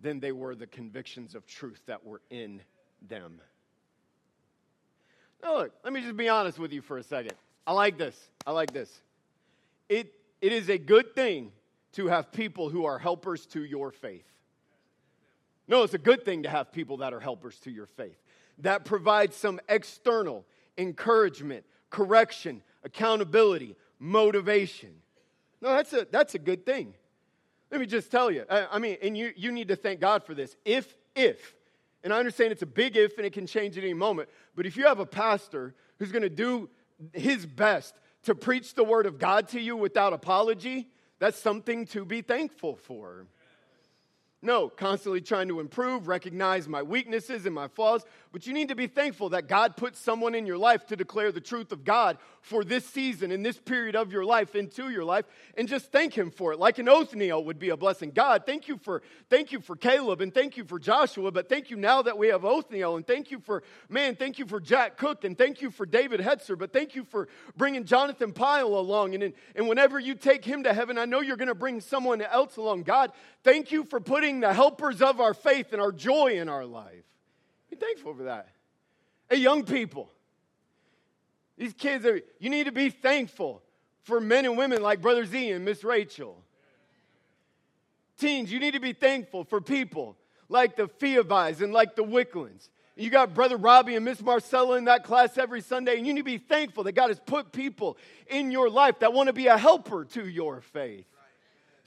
[0.00, 2.60] than they were the convictions of truth that were in
[3.08, 3.40] them.
[5.42, 7.32] Now, look, let me just be honest with you for a second.
[7.66, 8.16] I like this.
[8.46, 9.00] I like this.
[9.88, 11.52] It, it is a good thing
[11.92, 14.26] to have people who are helpers to your faith.
[15.66, 18.22] No, it's a good thing to have people that are helpers to your faith,
[18.58, 20.44] that provide some external
[20.76, 24.90] encouragement, correction, accountability, motivation.
[25.60, 26.94] No, that's a, that's a good thing.
[27.70, 28.44] Let me just tell you.
[28.48, 30.56] I, I mean, and you, you need to thank God for this.
[30.64, 31.54] If, if,
[32.04, 34.66] and I understand it's a big if and it can change at any moment, but
[34.66, 36.68] if you have a pastor who's going to do
[37.12, 37.94] his best
[38.24, 42.76] to preach the word of God to you without apology, that's something to be thankful
[42.76, 43.26] for.
[44.42, 48.74] No, constantly trying to improve, recognize my weaknesses and my flaws, but you need to
[48.74, 52.18] be thankful that God put someone in your life to declare the truth of God
[52.42, 55.24] for this season, in this period of your life, into your life,
[55.56, 56.58] and just thank Him for it.
[56.58, 58.10] Like an Othniel would be a blessing.
[58.10, 61.70] God, thank you for thank you for Caleb and thank you for Joshua, but thank
[61.70, 64.98] you now that we have Othniel, and thank you for man, thank you for Jack
[64.98, 69.14] Cook, and thank you for David Hetzer, but thank you for bringing Jonathan Pyle along.
[69.14, 72.20] And, and whenever you take him to heaven, I know you're going to bring someone
[72.20, 72.82] else along.
[72.82, 76.64] God, thank you for putting the helpers of our faith and our joy in our
[76.64, 77.04] life.
[77.70, 78.48] Be thankful for that.
[79.28, 80.10] Hey, young people,
[81.56, 83.62] these kids are, you need to be thankful
[84.02, 86.42] for men and women like Brother Z and Miss Rachel.
[88.18, 90.16] Teens, you need to be thankful for people
[90.48, 92.68] like the Feabies and like the Wicklins.
[92.94, 96.20] You got Brother Robbie and Miss Marcella in that class every Sunday, and you need
[96.20, 99.48] to be thankful that God has put people in your life that want to be
[99.48, 101.04] a helper to your faith.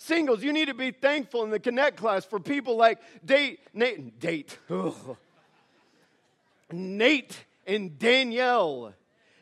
[0.01, 4.17] Singles, you need to be thankful in the Connect class for people like Date, Nate,
[4.17, 4.57] Date.
[4.69, 5.17] Ugh.
[6.71, 8.93] Nate and Danielle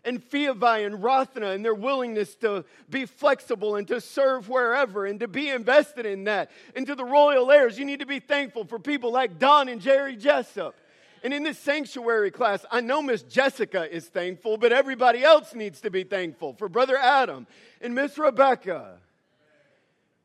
[0.04, 5.20] and Phoebe and Rothna and their willingness to be flexible and to serve wherever and
[5.20, 6.50] to be invested in that.
[6.76, 9.80] And to the royal heirs, you need to be thankful for people like Don and
[9.80, 10.76] Jerry Jessup.
[11.24, 15.82] And in this sanctuary class, I know Miss Jessica is thankful, but everybody else needs
[15.82, 17.46] to be thankful for Brother Adam
[17.80, 18.98] and Miss Rebecca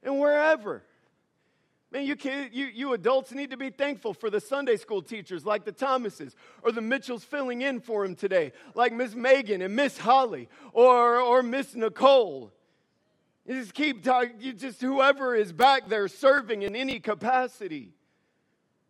[0.03, 0.83] and wherever.
[1.93, 2.17] Man, you,
[2.51, 6.35] you, you adults need to be thankful for the Sunday school teachers like the Thomases
[6.63, 11.19] or the Mitchells filling in for him today, like Miss Megan and Miss Holly or,
[11.19, 12.51] or Miss Nicole.
[13.47, 17.91] You just keep talking, you just whoever is back there serving in any capacity.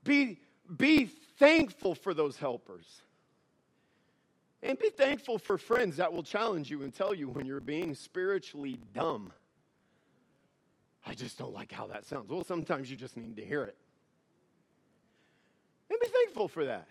[0.05, 0.38] Be,
[0.77, 1.07] be
[1.38, 2.87] thankful for those helpers.
[4.62, 7.96] And be thankful for friends that will challenge you and tell you when you're being
[7.96, 9.33] spiritually dumb.
[11.07, 12.31] I just don't like how that sounds.
[12.31, 13.77] Well, sometimes you just need to hear it.
[15.91, 16.87] And be thankful for that.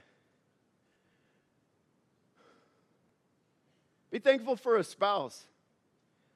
[4.11, 5.45] Be thankful for a spouse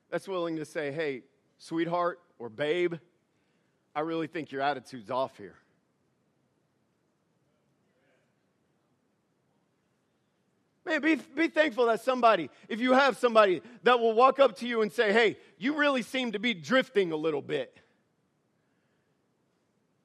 [0.09, 1.23] that's willing to say, hey,
[1.57, 2.95] sweetheart or babe,
[3.93, 5.55] I really think your attitude's off here.
[10.85, 14.67] Man, be, be thankful that somebody, if you have somebody that will walk up to
[14.67, 17.75] you and say, hey, you really seem to be drifting a little bit.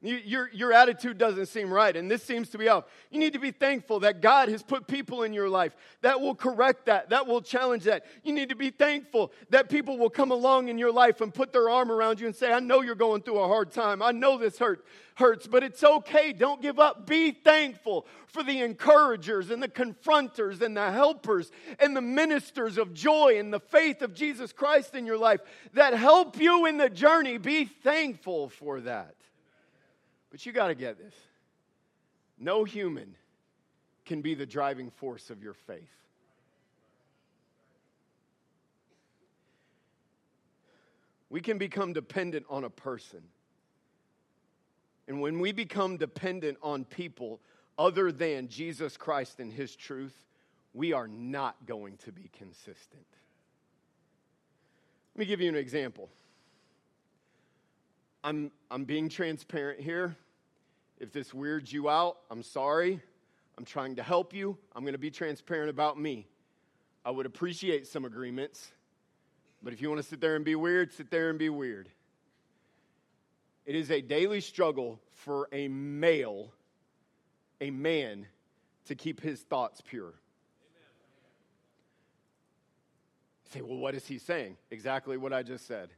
[0.03, 2.85] You, your, your attitude doesn't seem right, and this seems to be off.
[3.11, 6.35] You need to be thankful that God has put people in your life that will
[6.35, 8.07] correct that, that will challenge that.
[8.25, 11.53] You need to be thankful that people will come along in your life and put
[11.53, 14.01] their arm around you and say, I know you're going through a hard time.
[14.01, 14.87] I know this hurt,
[15.17, 16.33] hurts, but it's okay.
[16.33, 17.07] Don't give up.
[17.07, 22.95] Be thankful for the encouragers and the confronters and the helpers and the ministers of
[22.95, 25.41] joy and the faith of Jesus Christ in your life
[25.75, 27.37] that help you in the journey.
[27.37, 29.15] Be thankful for that.
[30.31, 31.15] But you got to get this
[32.39, 33.15] no human
[34.07, 35.91] can be the driving force of your faith.
[41.29, 43.23] We can become dependent on a person.
[45.07, 47.41] And when we become dependent on people
[47.79, 50.25] other than Jesus Christ and His truth,
[50.73, 53.07] we are not going to be consistent.
[55.15, 56.09] Let me give you an example.
[58.23, 60.17] I'm, I'm being transparent here.
[60.99, 63.01] If this weirds you out, I'm sorry.
[63.57, 64.59] I'm trying to help you.
[64.75, 66.27] I'm going to be transparent about me.
[67.05, 68.73] I would appreciate some agreements,
[69.63, 71.89] but if you want to sit there and be weird, sit there and be weird.
[73.65, 76.53] It is a daily struggle for a male,
[77.61, 78.27] a man,
[78.87, 80.13] to keep his thoughts pure.
[83.51, 84.57] say, well, what is he saying?
[84.71, 85.91] Exactly what I just said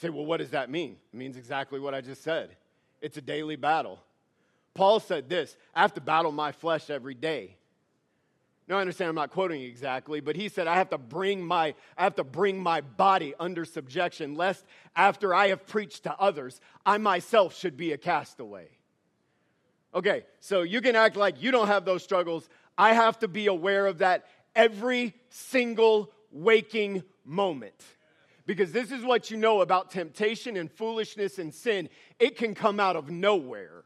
[0.00, 0.96] say, well, what does that mean?
[1.12, 2.56] It means exactly what I just said.
[3.00, 4.00] It's a daily battle.
[4.74, 7.56] Paul said this I have to battle my flesh every day.
[8.68, 11.74] Now I understand I'm not quoting exactly, but he said I have to bring my
[11.98, 16.60] I have to bring my body under subjection, lest after I have preached to others,
[16.86, 18.68] I myself should be a castaway.
[19.92, 22.48] Okay, so you can act like you don't have those struggles.
[22.78, 27.74] I have to be aware of that every single waking moment.
[28.50, 31.88] Because this is what you know about temptation and foolishness and sin
[32.18, 33.84] it can come out of nowhere.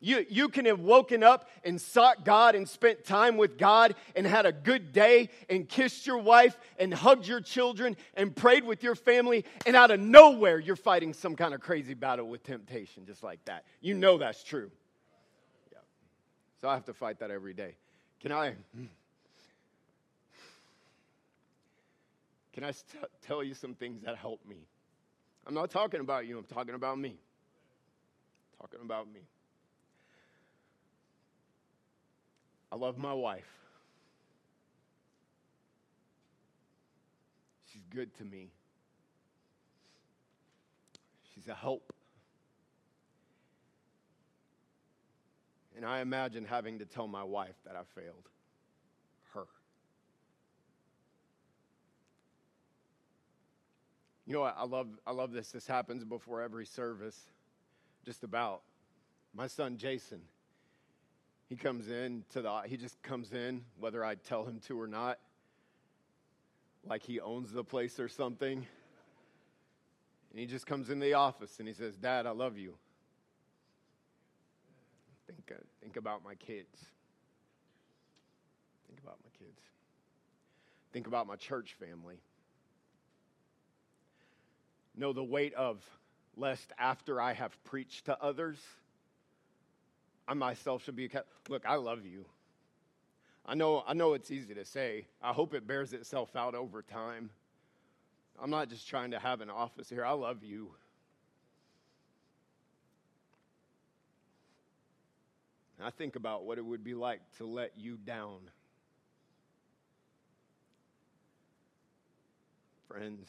[0.00, 4.26] You, you can have woken up and sought God and spent time with God and
[4.26, 8.82] had a good day and kissed your wife and hugged your children and prayed with
[8.82, 13.04] your family, and out of nowhere, you're fighting some kind of crazy battle with temptation,
[13.04, 13.66] just like that.
[13.82, 14.70] You know that's true.
[15.70, 15.78] Yeah.
[16.62, 17.76] So I have to fight that every day.
[18.18, 18.54] Can I?
[18.74, 18.86] Hmm.
[22.52, 24.66] Can I st- tell you some things that help me?
[25.46, 27.16] I'm not talking about you, I'm talking about me.
[28.60, 29.20] talking about me.
[32.70, 33.44] I love my wife.
[37.72, 38.50] She's good to me.
[41.34, 41.92] She's a help.
[45.76, 48.28] And I imagine having to tell my wife that I failed
[49.34, 49.46] her.
[54.26, 54.54] You know what?
[54.56, 55.50] I love, I love this.
[55.50, 57.18] This happens before every service,
[58.04, 58.62] just about.
[59.34, 60.20] My son Jason,
[61.48, 64.86] he comes in to the, he just comes in, whether I tell him to or
[64.86, 65.18] not,
[66.84, 68.66] like he owns the place or something.
[70.30, 72.74] And he just comes in the office and he says, Dad, I love you.
[75.26, 76.86] Think, uh, think about my kids.
[78.86, 79.60] Think about my kids.
[80.92, 82.16] Think about my church family.
[84.94, 85.82] Know the weight of
[86.36, 88.58] lest after I have preached to others,
[90.28, 91.10] I myself should be.
[91.48, 92.24] Look, I love you.
[93.44, 95.06] I know, I know it's easy to say.
[95.20, 97.30] I hope it bears itself out over time.
[98.40, 100.04] I'm not just trying to have an office here.
[100.04, 100.70] I love you.
[105.82, 108.38] I think about what it would be like to let you down.
[112.86, 113.26] Friends,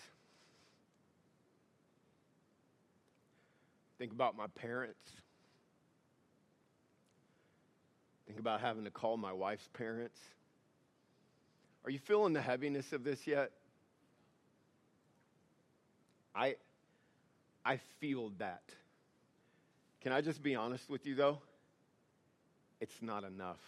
[3.98, 5.12] think about my parents.
[8.28, 10.20] Think about having to call my wife's parents.
[11.86, 13.52] Are you feeling the heaviness of this yet?
[16.34, 16.56] I
[17.66, 18.64] I feel that.
[20.02, 21.40] Can I just be honest with you though?
[22.80, 23.60] It's not enough.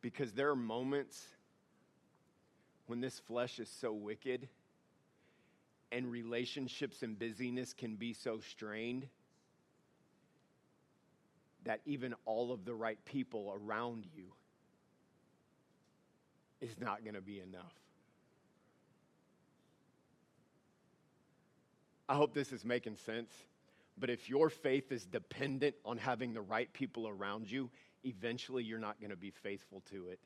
[0.00, 1.26] Because there are moments
[2.86, 4.48] when this flesh is so wicked
[5.94, 9.06] and relationships and busyness can be so strained
[11.64, 14.24] that even all of the right people around you
[16.60, 17.72] is not going to be enough.
[22.08, 23.30] I hope this is making sense.
[23.96, 27.70] But if your faith is dependent on having the right people around you,
[28.02, 30.18] eventually you're not going to be faithful to it.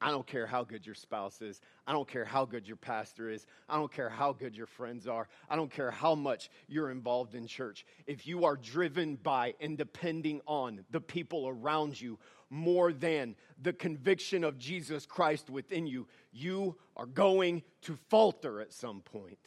[0.00, 1.60] I don't care how good your spouse is.
[1.86, 3.46] I don't care how good your pastor is.
[3.68, 5.28] I don't care how good your friends are.
[5.48, 7.84] I don't care how much you're involved in church.
[8.06, 13.74] If you are driven by and depending on the people around you more than the
[13.74, 19.38] conviction of Jesus Christ within you, you are going to falter at some point.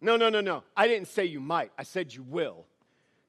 [0.00, 0.64] No, no, no, no.
[0.76, 2.66] I didn't say you might, I said you will.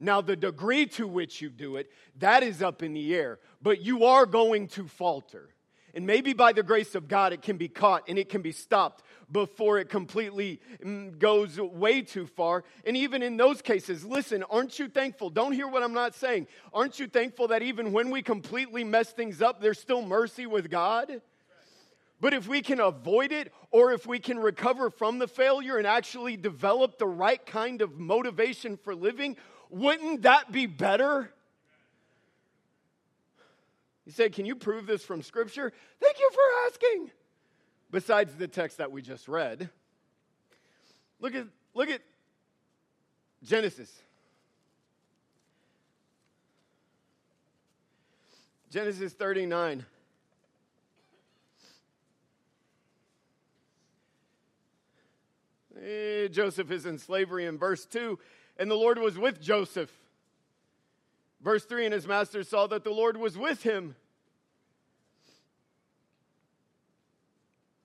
[0.02, 3.82] Now, the degree to which you do it, that is up in the air, but
[3.82, 5.50] you are going to falter.
[5.94, 8.52] And maybe by the grace of God, it can be caught and it can be
[8.52, 12.64] stopped before it completely mm, goes way too far.
[12.86, 15.30] And even in those cases, listen, aren't you thankful?
[15.30, 16.48] Don't hear what I'm not saying.
[16.74, 20.72] Aren't you thankful that even when we completely mess things up, there's still mercy with
[20.72, 21.22] God?
[22.22, 25.88] But if we can avoid it, or if we can recover from the failure and
[25.88, 29.38] actually develop the right kind of motivation for living,
[29.72, 31.32] wouldn't that be better?
[34.06, 35.72] He said, Can you prove this from Scripture?
[36.00, 37.12] Thank you for asking.
[37.90, 39.70] Besides the text that we just read,
[41.20, 42.02] look at, look at
[43.44, 43.92] Genesis.
[48.70, 49.86] Genesis 39.
[55.84, 58.20] Eh, Joseph is in slavery in verse 2,
[58.62, 59.92] and the Lord was with Joseph
[61.44, 63.96] Verse 3 And his master saw that the Lord was with him.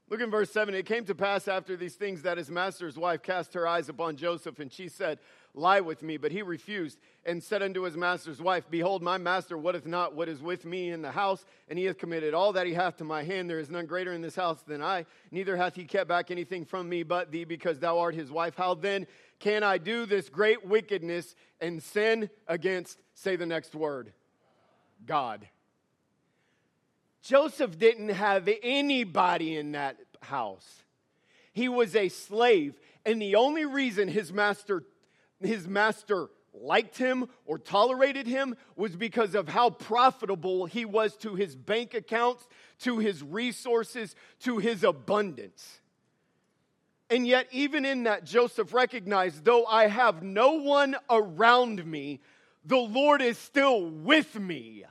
[0.09, 0.73] Look in verse 7.
[0.73, 4.17] It came to pass after these things that his master's wife cast her eyes upon
[4.17, 5.19] Joseph, and she said,
[5.53, 6.17] Lie with me.
[6.17, 10.29] But he refused and said unto his master's wife, Behold, my master wotteth not what
[10.29, 13.05] is with me in the house, and he hath committed all that he hath to
[13.05, 13.51] my hand.
[13.51, 16.65] There is none greater in this house than I, neither hath he kept back anything
[16.65, 18.55] from me but thee, because thou art his wife.
[18.55, 19.09] How then
[19.39, 24.13] can I do this great wickedness and sin against, say the next word,
[25.05, 25.47] God?
[27.23, 30.85] Joseph didn't have anybody in that house.
[31.53, 34.85] He was a slave, and the only reason his master
[35.41, 41.35] his master liked him or tolerated him was because of how profitable he was to
[41.35, 42.49] his bank accounts,
[42.81, 45.81] to his resources, to his abundance.
[47.09, 52.21] And yet, even in that, Joseph recognized though I have no one around me,
[52.65, 54.85] the Lord is still with me.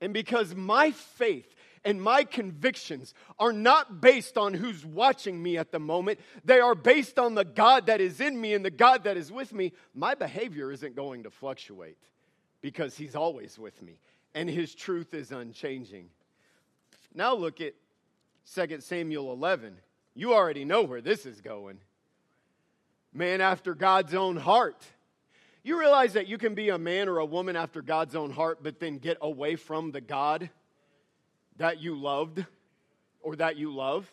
[0.00, 1.52] And because my faith
[1.84, 6.74] and my convictions are not based on who's watching me at the moment, they are
[6.74, 9.72] based on the God that is in me and the God that is with me,
[9.94, 11.98] my behavior isn't going to fluctuate
[12.60, 13.98] because He's always with me
[14.34, 16.10] and His truth is unchanging.
[17.14, 17.74] Now look at
[18.54, 19.76] 2 Samuel 11.
[20.16, 21.78] You already know where this is going.
[23.12, 24.82] Man after God's own heart.
[25.62, 28.60] You realize that you can be a man or a woman after God's own heart,
[28.62, 30.48] but then get away from the God
[31.58, 32.44] that you loved
[33.20, 34.10] or that you love?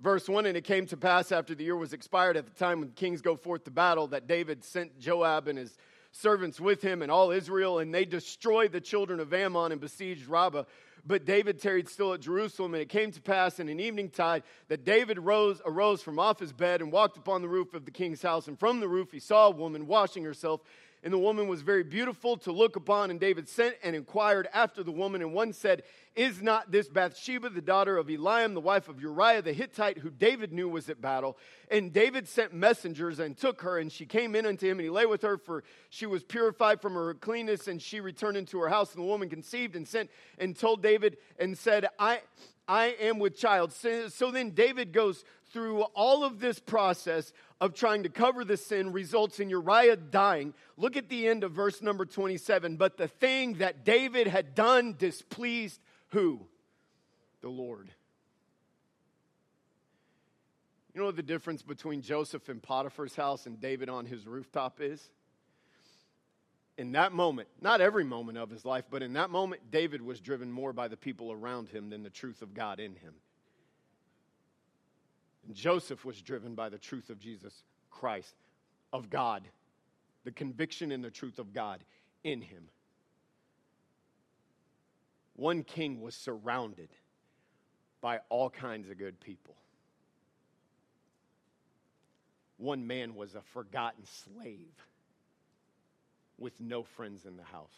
[0.00, 2.80] Verse 1 And it came to pass after the year was expired, at the time
[2.80, 5.76] when kings go forth to battle, that David sent Joab and his
[6.12, 10.28] servants with him and all Israel, and they destroyed the children of Ammon and besieged
[10.28, 10.64] Rabbah.
[11.06, 14.42] But David tarried still at Jerusalem, and it came to pass in an evening tide
[14.68, 17.90] that David rose, arose from off his bed and walked upon the roof of the
[17.90, 18.48] king's house.
[18.48, 20.62] And from the roof he saw a woman washing herself
[21.04, 23.10] and the woman was very beautiful to look upon.
[23.10, 25.20] And David sent and inquired after the woman.
[25.20, 25.82] And one said,
[26.16, 30.08] Is not this Bathsheba, the daughter of Eliam, the wife of Uriah the Hittite, who
[30.08, 31.36] David knew was at battle?
[31.70, 34.90] And David sent messengers and took her, and she came in unto him, and he
[34.90, 37.68] lay with her, for she was purified from her cleanness.
[37.68, 38.94] And she returned into her house.
[38.94, 42.22] And the woman conceived and sent and told David and said, I.
[42.66, 43.74] I am with child.
[43.74, 45.22] So, so then David goes
[45.54, 50.52] through all of this process of trying to cover the sin results in Uriah dying.
[50.76, 52.76] Look at the end of verse number 27.
[52.76, 56.40] But the thing that David had done displeased who?
[57.40, 57.88] The Lord.
[60.92, 64.80] You know what the difference between Joseph in Potiphar's house and David on his rooftop
[64.80, 65.08] is?
[66.76, 70.20] In that moment, not every moment of his life, but in that moment, David was
[70.20, 73.14] driven more by the people around him than the truth of God in him.
[75.46, 78.34] And Joseph was driven by the truth of Jesus Christ,
[78.92, 79.42] of God,
[80.24, 81.84] the conviction and the truth of God
[82.22, 82.68] in him.
[85.36, 86.88] One king was surrounded
[88.00, 89.56] by all kinds of good people.
[92.56, 94.72] One man was a forgotten slave
[96.38, 97.74] with no friends in the house.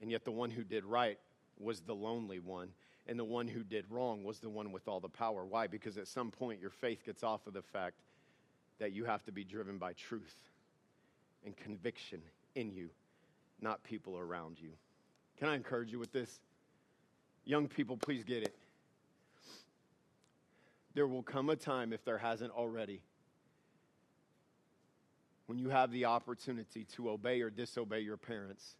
[0.00, 1.18] And yet, the one who did right
[1.58, 2.68] was the lonely one
[3.06, 5.44] and the one who did wrong was the one with all the power.
[5.44, 5.66] Why?
[5.66, 8.00] Because at some point your faith gets off of the fact
[8.78, 10.36] that you have to be driven by truth
[11.44, 12.20] and conviction
[12.54, 12.90] in you,
[13.60, 14.70] not people around you.
[15.38, 16.40] Can I encourage you with this?
[17.44, 18.56] Young people, please get it.
[20.94, 23.02] There will come a time, if there hasn't already,
[25.46, 28.76] when you have the opportunity to obey or disobey your parents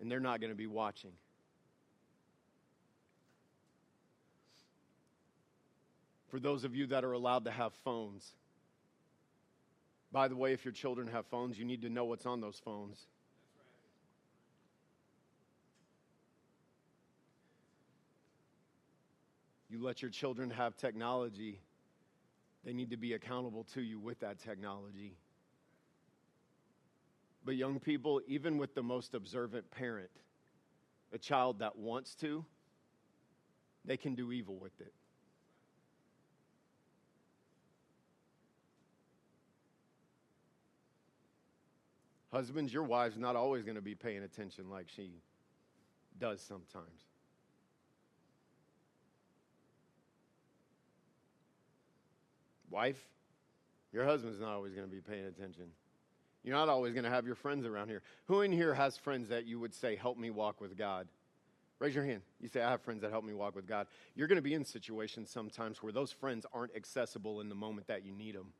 [0.00, 1.12] and they're not going to be watching.
[6.28, 8.34] For those of you that are allowed to have phones,
[10.12, 12.60] by the way, if your children have phones, you need to know what's on those
[12.64, 12.98] phones.
[19.68, 21.60] You let your children have technology,
[22.64, 25.16] they need to be accountable to you with that technology.
[27.46, 30.10] But, young people, even with the most observant parent,
[31.12, 32.44] a child that wants to,
[33.84, 34.92] they can do evil with it.
[42.32, 45.12] Husbands, your wife's not always going to be paying attention like she
[46.18, 47.04] does sometimes.
[52.70, 52.98] Wife,
[53.92, 55.66] your husband's not always going to be paying attention.
[56.46, 58.02] You're not always going to have your friends around here.
[58.26, 61.08] Who in here has friends that you would say, help me walk with God?
[61.80, 62.22] Raise your hand.
[62.40, 63.88] You say, I have friends that help me walk with God.
[64.14, 67.88] You're going to be in situations sometimes where those friends aren't accessible in the moment
[67.88, 68.52] that you need them.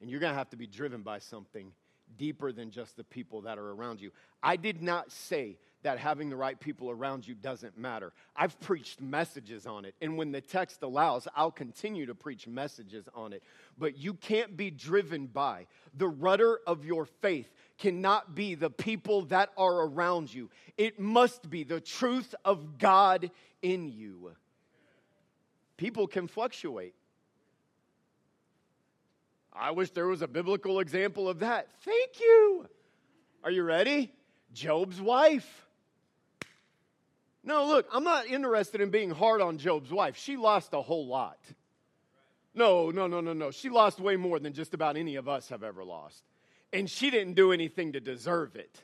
[0.00, 1.72] And you're going to have to be driven by something
[2.16, 4.12] deeper than just the people that are around you.
[4.40, 8.12] I did not say that having the right people around you doesn't matter.
[8.36, 13.08] I've preached messages on it, and when the text allows, I'll continue to preach messages
[13.14, 13.42] on it.
[13.78, 15.66] But you can't be driven by
[15.96, 20.50] the rudder of your faith, cannot be the people that are around you.
[20.78, 23.30] It must be the truth of God
[23.60, 24.32] in you.
[25.76, 26.94] People can fluctuate.
[29.52, 31.68] I wish there was a biblical example of that.
[31.84, 32.68] Thank you.
[33.44, 34.12] Are you ready?
[34.52, 35.66] Job's wife.
[37.44, 40.16] No, look, I'm not interested in being hard on Job's wife.
[40.16, 41.38] She lost a whole lot.
[42.54, 43.50] No, no, no, no, no.
[43.50, 46.22] She lost way more than just about any of us have ever lost.
[46.72, 48.82] And she didn't do anything to deserve it.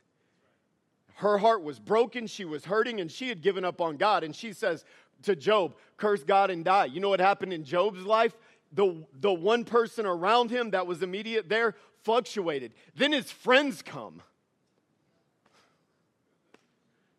[1.16, 4.24] Her heart was broken, she was hurting, and she had given up on God.
[4.24, 4.84] And she says
[5.22, 6.86] to Job, Curse God and die.
[6.86, 8.34] You know what happened in Job's life?
[8.72, 12.72] the, the one person around him that was immediate there fluctuated.
[12.94, 14.22] Then his friends come.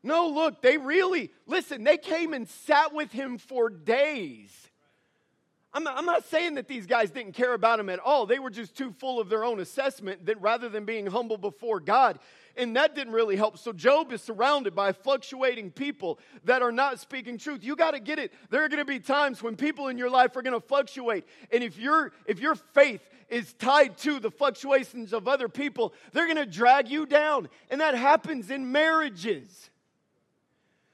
[0.02, 4.52] No, look, they really, listen, they came and sat with him for days.
[5.72, 8.26] I'm not, I'm not, saying that these guys didn't care about him at all.
[8.26, 11.80] They were just too full of their own assessment that rather than being humble before
[11.80, 12.18] God.
[12.58, 13.58] And that didn't really help.
[13.60, 17.64] So Job is surrounded by fluctuating people that are not speaking truth.
[17.64, 18.34] You got to get it.
[18.50, 21.26] There are going to be times when people in your life are going to fluctuate.
[21.52, 26.26] And if your if your faith is tied to the fluctuations of other people, they're
[26.26, 27.48] going to drag you down.
[27.70, 29.69] And that happens in marriages.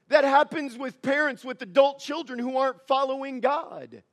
[0.09, 4.03] That happens with parents with adult children who aren't following God.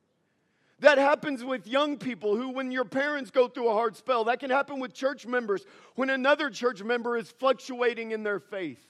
[0.79, 4.39] That happens with young people who, when your parents go through a hard spell, that
[4.39, 5.63] can happen with church members
[5.95, 8.83] when another church member is fluctuating in their faith.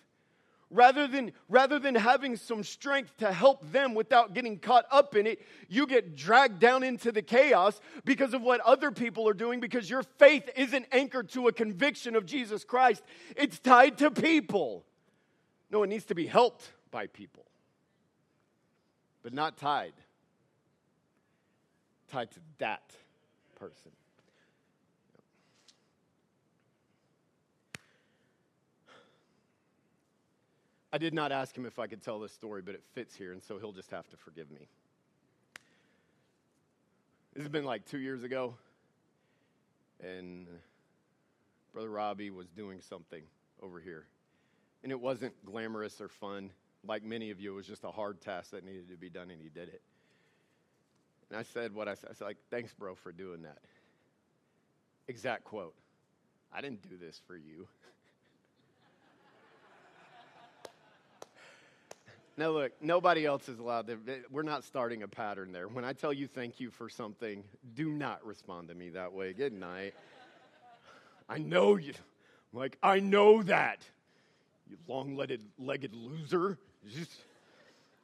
[0.72, 5.28] Rather than, rather than having some strength to help them without getting caught up in
[5.28, 9.60] it, you get dragged down into the chaos because of what other people are doing
[9.60, 13.04] because your faith isn't anchored to a conviction of Jesus Christ.
[13.36, 14.84] It's tied to people.
[15.70, 17.44] No, it needs to be helped by people,
[19.24, 19.94] but not tied.
[22.10, 22.94] Tied to that
[23.60, 23.92] person.
[30.94, 33.32] I did not ask him if I could tell this story, but it fits here,
[33.32, 34.68] and so he'll just have to forgive me.
[37.34, 38.54] This has been like two years ago,
[40.00, 40.46] and
[41.74, 43.24] Brother Robbie was doing something
[43.64, 44.06] over here.
[44.84, 46.52] And it wasn't glamorous or fun
[46.86, 49.32] like many of you, it was just a hard task that needed to be done,
[49.32, 49.82] and he did it.
[51.30, 52.10] And I said what I said.
[52.12, 53.60] I said, like, thanks, bro, for doing that.
[55.08, 55.74] Exact quote.
[56.54, 57.68] I didn't do this for you.
[62.38, 63.94] now, look, nobody else is allowed to.
[64.08, 65.68] Eh, we're not starting a pattern there.
[65.68, 69.34] When I tell you thank you for something, do not respond to me that way.
[69.34, 69.96] Good night.
[71.28, 71.94] I know you.
[72.52, 73.80] Like, I know that.
[74.70, 76.60] You long legged loser.
[76.90, 77.12] Just,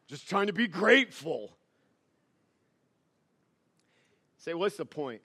[0.07, 1.51] just trying to be grateful.
[4.37, 5.21] Say, what's the point?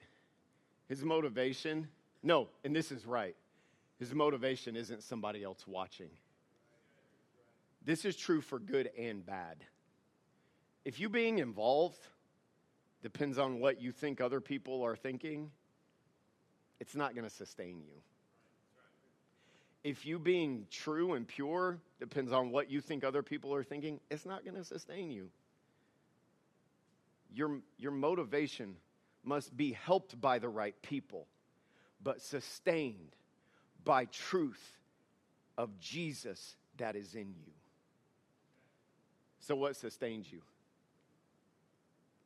[0.89, 1.89] His motivation?
[2.23, 3.37] No, and this is right.
[3.99, 6.11] His motivation isn't somebody else watching.
[7.85, 9.59] This is true for good and bad.
[10.85, 12.01] If you being involved
[13.03, 15.51] depends on what you think other people are thinking,
[16.81, 18.01] it's not going to sustain you
[19.85, 24.01] if you being true and pure depends on what you think other people are thinking,
[24.11, 25.29] it's not going to sustain you.
[27.35, 28.77] Your, your motivation
[29.23, 31.27] must be helped by the right people,
[32.03, 33.15] but sustained
[33.85, 34.79] by truth
[35.59, 37.53] of Jesus that is in you.
[39.41, 40.41] So, what sustains you?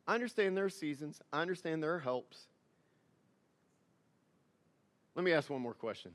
[0.06, 2.46] I understand there are seasons, I understand there are helps.
[5.16, 6.12] Let me ask one more question.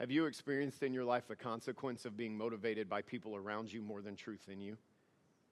[0.00, 3.80] Have you experienced in your life the consequence of being motivated by people around you
[3.80, 4.76] more than truth in you?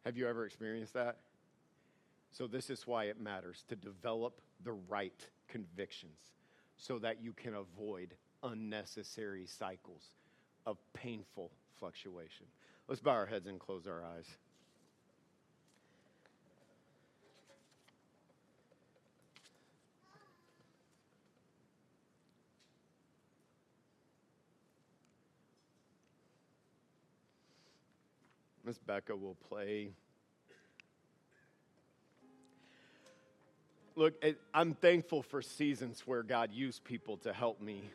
[0.05, 1.19] Have you ever experienced that?
[2.33, 6.19] So, this is why it matters to develop the right convictions
[6.77, 10.03] so that you can avoid unnecessary cycles
[10.67, 12.47] of painful fluctuation.
[12.89, 14.27] Let's bow our heads and close our eyes.
[28.65, 29.93] Miss Becca will play.
[33.95, 34.15] Look,
[34.55, 37.91] I'm thankful for seasons where God used people to help me.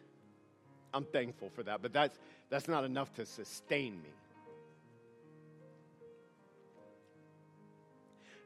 [0.94, 2.18] I'm thankful for that, but that's,
[2.50, 4.10] that's not enough to sustain me.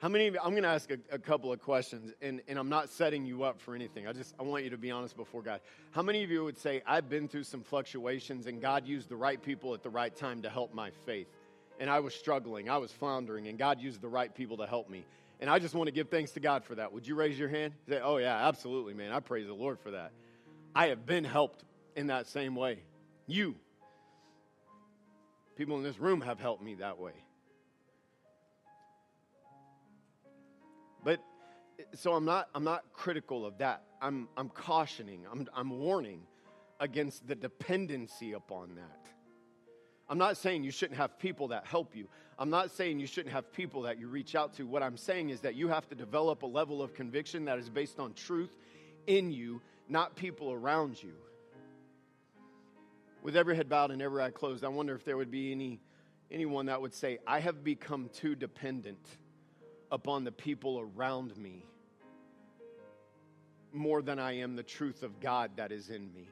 [0.02, 2.58] How many of you, I'm going to ask a, a, couple of questions, and, and
[2.58, 4.08] I'm not setting you up for anything.
[4.08, 5.62] I just, I want you to be honest before God.
[5.92, 9.16] How many of you would say, I've been through some fluctuations, and God used the
[9.16, 11.28] right people at the right time to help my faith?
[11.82, 14.88] And I was struggling, I was floundering, and God used the right people to help
[14.88, 15.04] me.
[15.40, 16.94] And I just want to give thanks to God for that.
[16.94, 17.74] Would you raise your hand?
[17.90, 19.12] Say, oh, yeah, absolutely, man.
[19.12, 20.12] I praise the Lord for that.
[20.76, 21.64] I have been helped
[21.96, 22.84] in that same way.
[23.26, 23.56] You,
[25.56, 27.14] people in this room have helped me that way.
[31.04, 31.20] But
[31.96, 33.82] so I'm not, I'm not critical of that.
[34.00, 36.22] I'm, I'm cautioning, I'm, I'm warning
[36.80, 39.08] against the dependency upon that.
[40.12, 42.06] I'm not saying you shouldn't have people that help you.
[42.38, 44.64] I'm not saying you shouldn't have people that you reach out to.
[44.68, 47.70] What I'm saying is that you have to develop a level of conviction that is
[47.70, 48.58] based on truth
[49.08, 51.14] in you, not people around you.
[53.24, 55.80] With every head bowed and every eye closed, I wonder if there would be any
[56.30, 59.08] anyone that would say, I have become too dependent
[59.94, 61.64] upon the people around me
[63.72, 66.28] more than I am the truth of God that is in me.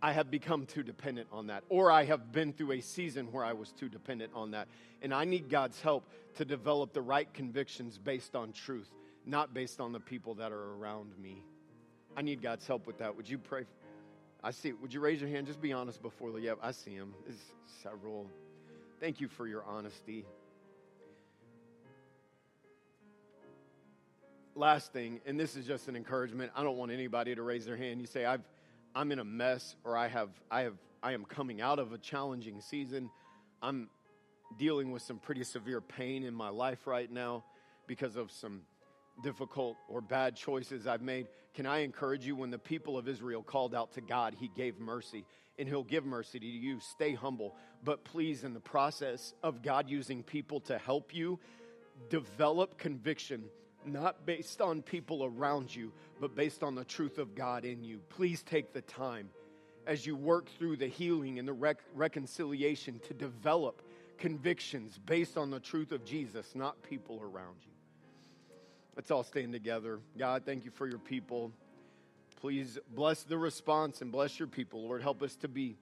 [0.00, 3.44] I have become too dependent on that, or I have been through a season where
[3.44, 4.68] I was too dependent on that.
[5.02, 8.88] And I need God's help to develop the right convictions based on truth,
[9.26, 11.42] not based on the people that are around me.
[12.16, 13.16] I need God's help with that.
[13.16, 13.64] Would you pray?
[14.42, 14.72] I see.
[14.72, 15.48] Would you raise your hand?
[15.48, 16.40] Just be honest before the.
[16.40, 17.12] Yeah, I see him.
[17.26, 17.40] There's
[17.82, 18.26] several.
[19.00, 20.24] Thank you for your honesty.
[24.54, 26.50] Last thing, and this is just an encouragement.
[26.56, 28.00] I don't want anybody to raise their hand.
[28.00, 28.42] You say, I've
[28.94, 31.98] I'm in a mess or I have I have I am coming out of a
[31.98, 33.10] challenging season.
[33.62, 33.88] I'm
[34.58, 37.44] dealing with some pretty severe pain in my life right now
[37.86, 38.62] because of some
[39.22, 41.28] difficult or bad choices I've made.
[41.54, 44.78] Can I encourage you when the people of Israel called out to God, he gave
[44.78, 45.24] mercy
[45.58, 46.78] and he'll give mercy to you.
[46.80, 51.38] Stay humble, but please in the process of God using people to help you,
[52.10, 53.44] develop conviction
[53.88, 58.00] not based on people around you, but based on the truth of God in you.
[58.08, 59.30] Please take the time
[59.86, 63.82] as you work through the healing and the rec- reconciliation to develop
[64.18, 67.72] convictions based on the truth of Jesus, not people around you.
[68.96, 70.00] Let's all stand together.
[70.18, 71.52] God, thank you for your people.
[72.40, 74.82] Please bless the response and bless your people.
[74.82, 75.76] Lord, help us to be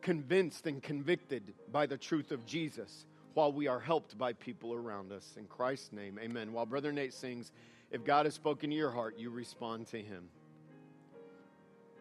[0.00, 5.12] convinced and convicted by the truth of Jesus while we are helped by people around
[5.12, 5.34] us.
[5.36, 6.52] In Christ's name, amen.
[6.52, 7.52] While Brother Nate sings,
[7.90, 10.28] if God has spoken to your heart, you respond to him.